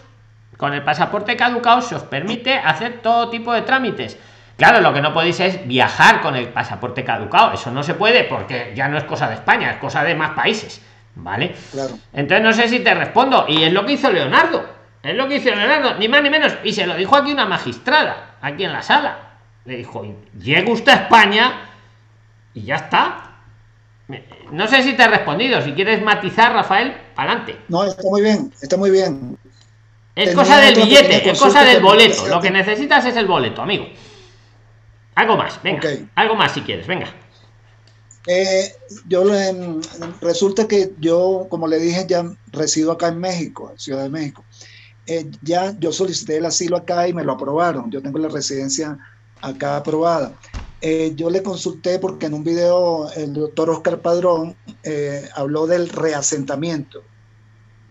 [0.56, 4.18] con el pasaporte caducado se os permite hacer todo tipo de trámites.
[4.56, 7.52] Claro, lo que no podéis es viajar con el pasaporte caducado.
[7.52, 10.30] Eso no se puede porque ya no es cosa de España, es cosa de más
[10.30, 10.80] países.
[11.14, 11.54] ¿Vale?
[11.72, 11.90] Claro.
[12.14, 13.44] Entonces no sé si te respondo.
[13.46, 14.66] Y es lo que hizo Leonardo.
[15.02, 16.54] Es lo que hizo Leonardo, ni más ni menos.
[16.64, 19.18] Y se lo dijo aquí una magistrada, aquí en la sala.
[19.66, 20.06] Le dijo,
[20.38, 21.52] llega usted a España
[22.54, 23.24] y ya está.
[24.52, 25.60] No sé si te he respondido.
[25.60, 27.56] Si quieres matizar, Rafael, adelante.
[27.68, 29.38] No, está muy bien, está muy bien.
[30.14, 32.22] Es cosa del billete, es cosa del boleto.
[32.22, 33.86] hacía Lo que necesitas es el boleto, amigo.
[35.14, 35.88] Algo más, venga.
[36.14, 37.12] Algo más si quieres, venga.
[38.26, 38.72] Eh,
[39.06, 39.80] yo le-
[40.20, 44.44] resulta que yo, como le dije, ya resido acá en México, en Ciudad de México.
[45.06, 47.90] Eh, ya yo solicité el asilo acá y me lo aprobaron.
[47.90, 48.98] Yo tengo la residencia
[49.40, 50.34] acá aprobada.
[50.82, 55.88] Eh, yo le consulté porque en un video el doctor Oscar Padrón eh, habló del
[55.88, 57.02] reasentamiento.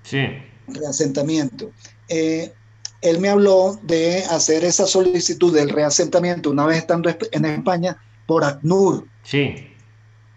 [0.04, 0.28] Sí.
[0.68, 1.72] reasentamiento.
[2.08, 2.54] Eh,
[3.02, 8.44] él me habló de hacer esa solicitud del reasentamiento una vez estando en España por
[8.44, 9.06] ACNUR.
[9.24, 9.74] Sí.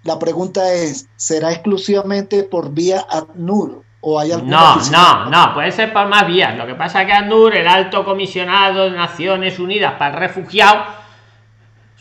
[0.04, 5.92] La pregunta es, ¿será exclusivamente por vía ACNUR o hay No, no, no, puede ser
[5.92, 6.56] por más vías.
[6.56, 10.84] Lo que pasa es que ANUR, el alto comisionado de Naciones Unidas para el refugiado,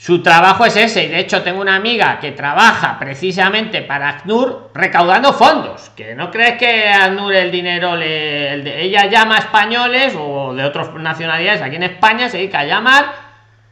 [0.02, 1.04] su trabajo es ese.
[1.04, 5.92] Y de hecho, tengo una amiga que trabaja precisamente para ACNUR recaudando fondos.
[5.92, 8.82] Que no crees que ACNUR el dinero le.
[8.84, 13.14] ella llama a españoles o de otras nacionalidades aquí en España, se dedica a llamar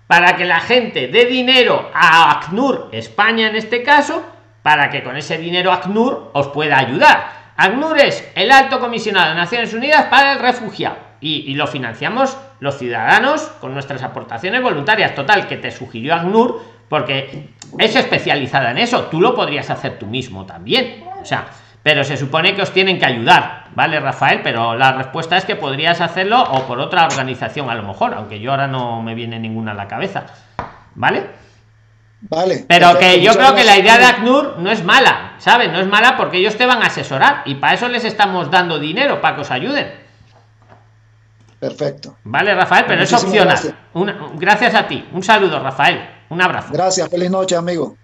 [0.05, 4.23] para que la gente dé dinero a ACNUR, España en este caso,
[4.61, 7.53] para que con ese dinero ACNUR os pueda ayudar.
[7.57, 12.37] ACNUR es el alto comisionado de Naciones Unidas para el refugiado y, y lo financiamos
[12.59, 15.15] los ciudadanos con nuestras aportaciones voluntarias.
[15.15, 19.03] Total, que te sugirió ACNUR porque es especializada en eso.
[19.05, 21.03] Tú lo podrías hacer tú mismo también.
[21.21, 21.47] O sea,
[21.83, 24.41] pero se supone que os tienen que ayudar, ¿vale, Rafael?
[24.43, 28.39] Pero la respuesta es que podrías hacerlo o por otra organización a lo mejor, aunque
[28.39, 30.25] yo ahora no me viene ninguna a la cabeza,
[30.95, 31.27] ¿vale?
[32.21, 32.65] Vale.
[32.67, 35.71] Pero que yo creo que la idea de ACNUR no es mala, ¿sabes?
[35.71, 38.77] No es mala porque ellos te van a asesorar y para eso les estamos dando
[38.77, 39.89] dinero, para que os ayuden.
[41.59, 42.15] Perfecto.
[42.23, 42.85] ¿Vale, Rafael?
[42.87, 43.47] Pero es opcional.
[43.47, 43.73] gracias.
[43.93, 45.07] Una- gracias a ti.
[45.11, 46.09] Un saludo, Rafael.
[46.29, 46.69] Un abrazo.
[46.71, 47.95] Gracias, feliz noche, amigo.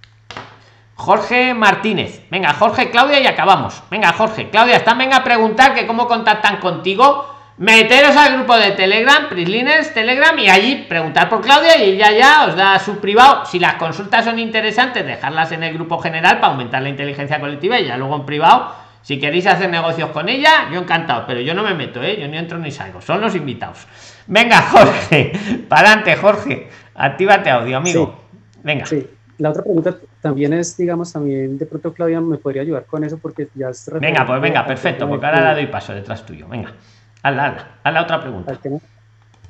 [0.96, 2.22] Jorge Martínez.
[2.32, 3.84] Venga, Jorge, Claudia y acabamos.
[3.92, 7.32] Venga, Jorge, Claudia, están venga a preguntar que cómo contactan contigo.
[7.58, 12.46] Meteros al grupo de Telegram, Prisliners, Telegram, y allí preguntar por Claudia y ella ya
[12.48, 13.46] os da su privado.
[13.46, 17.80] Si las consultas son interesantes, dejarlas en el grupo general para aumentar la inteligencia colectiva
[17.80, 18.76] y ya luego en privado.
[19.06, 22.20] Si queréis hacer negocios con ella, yo encantado, pero yo no me meto, ¿eh?
[22.20, 23.86] yo ni entro ni salgo, son los invitados.
[24.26, 25.32] Venga, Jorge,
[25.70, 28.16] para adelante, Jorge, actívate audio, amigo.
[28.64, 28.88] Venga.
[28.88, 33.04] Sí, la otra pregunta también es, digamos, también de pronto Claudia me podría ayudar con
[33.04, 36.48] eso porque ya es Venga, pues venga, perfecto, porque ahora la doy paso detrás tuyo.
[36.48, 36.74] Venga,
[37.22, 38.60] hazla, hazla, hazla otra pregunta.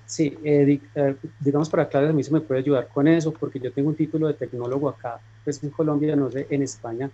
[0.05, 3.61] Sí, eh, eh, digamos para Claudia a mí se me puede ayudar con eso porque
[3.61, 7.09] yo tengo un título de tecnólogo acá, pues en Colombia, no sé, en España.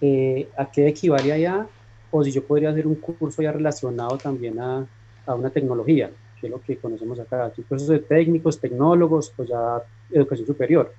[0.00, 1.66] Eh, ¿A qué equivale allá?
[2.10, 4.84] O si yo podría hacer un curso ya relacionado también a,
[5.26, 9.82] a una tecnología, que es lo que conocemos acá, cursos de técnicos, tecnólogos o ya
[10.12, 10.92] educación superior.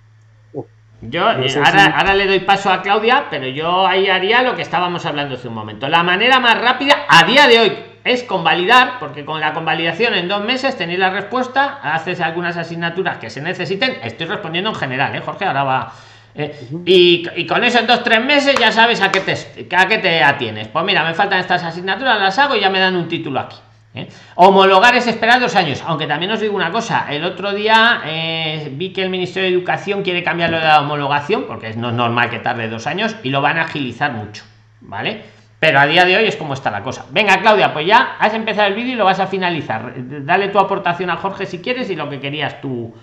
[1.02, 4.10] Yo No eh, sé ahora, si- ahora le doy paso a Claudia, pero yo ahí
[4.10, 5.88] haría lo que estábamos hablando hace un momento.
[5.88, 7.72] La manera más rápida a día de hoy
[8.04, 13.18] es convalidar, porque con la convalidación en dos meses tenéis la respuesta, haces algunas asignaturas
[13.18, 13.94] que se necesiten.
[14.04, 15.46] Estoy respondiendo en general, ¿eh, Jorge?
[15.46, 15.94] Ahora va.
[16.36, 19.88] Eh, y, y con eso en dos tres meses ya sabes a qué te a
[19.88, 20.68] qué te atienes.
[20.68, 23.58] Pues mira, me faltan estas asignaturas, las hago y ya me dan un título aquí.
[23.96, 24.08] ¿eh?
[24.36, 28.72] Homologar es esperar dos años, aunque también os digo una cosa, el otro día eh,
[28.74, 31.96] vi que el Ministerio de Educación quiere cambiarlo de la homologación, porque es no es
[31.96, 34.44] normal que tarde dos años, y lo van a agilizar mucho,
[34.82, 35.24] ¿vale?
[35.60, 37.06] Pero a día de hoy es como está la cosa.
[37.12, 39.92] Venga, Claudia, pues ya has empezado el vídeo y lo vas a finalizar.
[39.98, 42.96] Dale tu aportación a Jorge si quieres y lo que querías tú,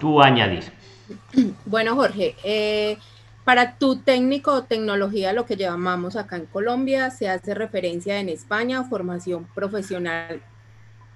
[0.00, 0.64] tú añadir.
[1.64, 2.98] Bueno, Jorge, eh,
[3.44, 8.28] para tu técnico o tecnología, lo que llamamos acá en Colombia, se hace referencia en
[8.28, 10.42] España a formación profesional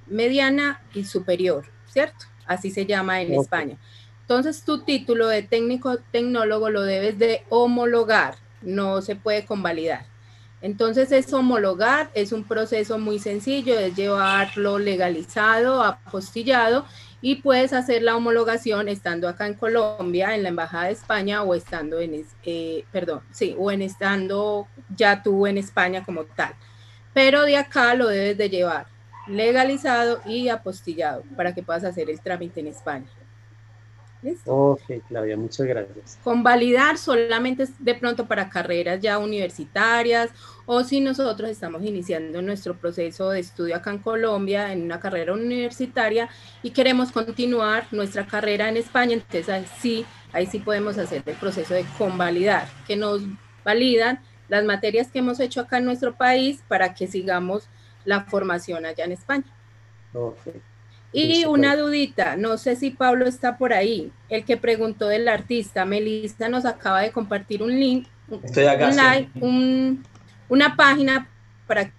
[0.07, 2.27] mediana y superior, ¿cierto?
[2.47, 3.35] Así se llama en.
[3.35, 3.77] España.
[4.23, 10.07] Entonces tu título de técnico tecnólogo lo debes de homologar, no se puede convalidar.
[10.63, 16.87] Entonces es homologar, es un proceso muy sencillo, es llevarlo legalizado, apostillado
[17.23, 21.55] y puedes hacer la homologación estando acá en Colombia, en la Embajada de España o
[21.55, 26.53] estando en, eh, perdón, sí, o en estando ya tú en España como tal.
[27.15, 28.87] Pero de acá lo debes de llevar
[29.29, 33.07] legalizado y apostillado para que puedas hacer el trámite en España.
[34.47, 36.19] Ok, Claudia, muchas gracias.
[36.23, 40.31] Convalidar solamente de pronto para carreras ya universitarias
[40.65, 45.33] o si nosotros estamos iniciando nuestro proceso de estudio acá en Colombia en una carrera
[45.33, 46.29] universitaria
[46.63, 51.37] y queremos continuar nuestra carrera en España, entonces ahí sí, ahí sí podemos hacer el
[51.37, 53.23] proceso de convalidar, que nos
[53.65, 57.69] validan las materias que hemos hecho acá en nuestro país para que sigamos
[58.05, 59.45] la formación allá en España.
[60.13, 60.61] Okay.
[61.15, 65.85] Y una dudita, no sé si Pablo está por ahí, el que preguntó del artista,
[65.85, 68.07] Melissa nos acaba de compartir un link,
[68.43, 68.99] Estoy acá, un sí.
[68.99, 70.07] like, un-
[70.49, 71.29] una página
[71.67, 71.93] para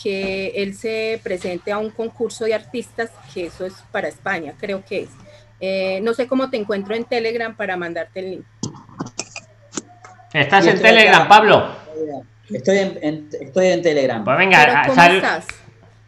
[0.00, 4.84] que él se presente a un concurso de artistas, que eso es para España, creo
[4.84, 5.08] que es.
[5.58, 8.44] Eh, no sé cómo te encuentro en Telegram para mandarte el link.
[10.32, 11.28] Estás en Telegram, acá.
[11.28, 11.68] Pablo.
[12.50, 14.24] Estoy en, en- estoy en Telegram.
[14.24, 15.46] Pues Pero venga, ¿cómo sal- estás?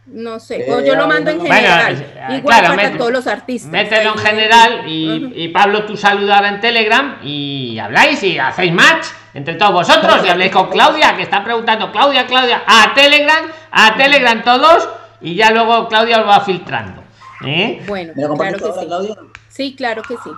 [0.05, 3.25] No sé, Eh, o yo lo mando en general, eh, igual claro, para todos los
[3.25, 3.71] artistas.
[3.71, 8.73] Mételo en general y, y Pablo tú saluda ahora en Telegram y habláis y hacéis
[8.73, 13.45] match entre todos vosotros y habléis con Claudia que está preguntando Claudia, Claudia, a Telegram,
[13.71, 14.89] a Telegram todos
[15.21, 17.01] y ya luego Claudia os va filtrando.
[17.45, 17.81] ¿eh?
[17.87, 18.87] Bueno, ¿Me lo claro compartís que ahora, sí.
[18.87, 19.15] Claudia?
[19.47, 20.29] Sí, claro que sí.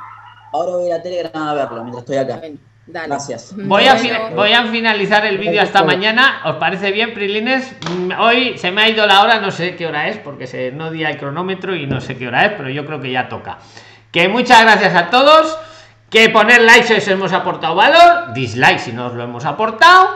[0.53, 2.37] Ahora voy a ir a Telegram a verlo mientras estoy acá.
[2.37, 2.57] Bueno,
[2.87, 3.07] dale.
[3.07, 3.53] Gracias.
[3.55, 6.41] Voy a, Bueno, fina- voy a finalizar el vídeo hasta mañana.
[6.45, 7.75] ¿Os parece bien, Prilines?
[7.91, 10.71] Mm, Hoy se me ha ido la hora, no sé qué hora es, porque se,
[10.71, 13.27] no di el cronómetro y no sé qué hora es, pero yo creo que ya
[13.29, 13.57] toca.
[14.11, 15.57] Que muchas gracias a todos.
[16.09, 20.07] Que poner like si os hemos aportado valor, dislike si no os lo hemos aportado,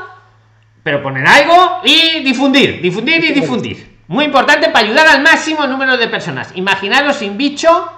[0.83, 3.97] pero poner algo y difundir, difundir y difundir.
[4.07, 6.51] Muy importante para ayudar al máximo número de personas.
[6.55, 7.91] Imaginaros sin bicho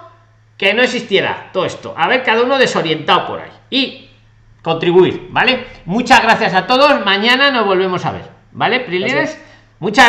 [0.56, 1.94] que no existiera todo esto.
[1.96, 3.50] A ver, cada uno desorientado por ahí.
[3.70, 4.01] Y
[4.62, 5.66] contribuir, ¿vale?
[5.84, 7.04] Muchas gracias a todos.
[7.04, 8.80] Mañana nos volvemos a ver, ¿vale?
[8.80, 9.38] Prilines,
[9.80, 10.00] muchas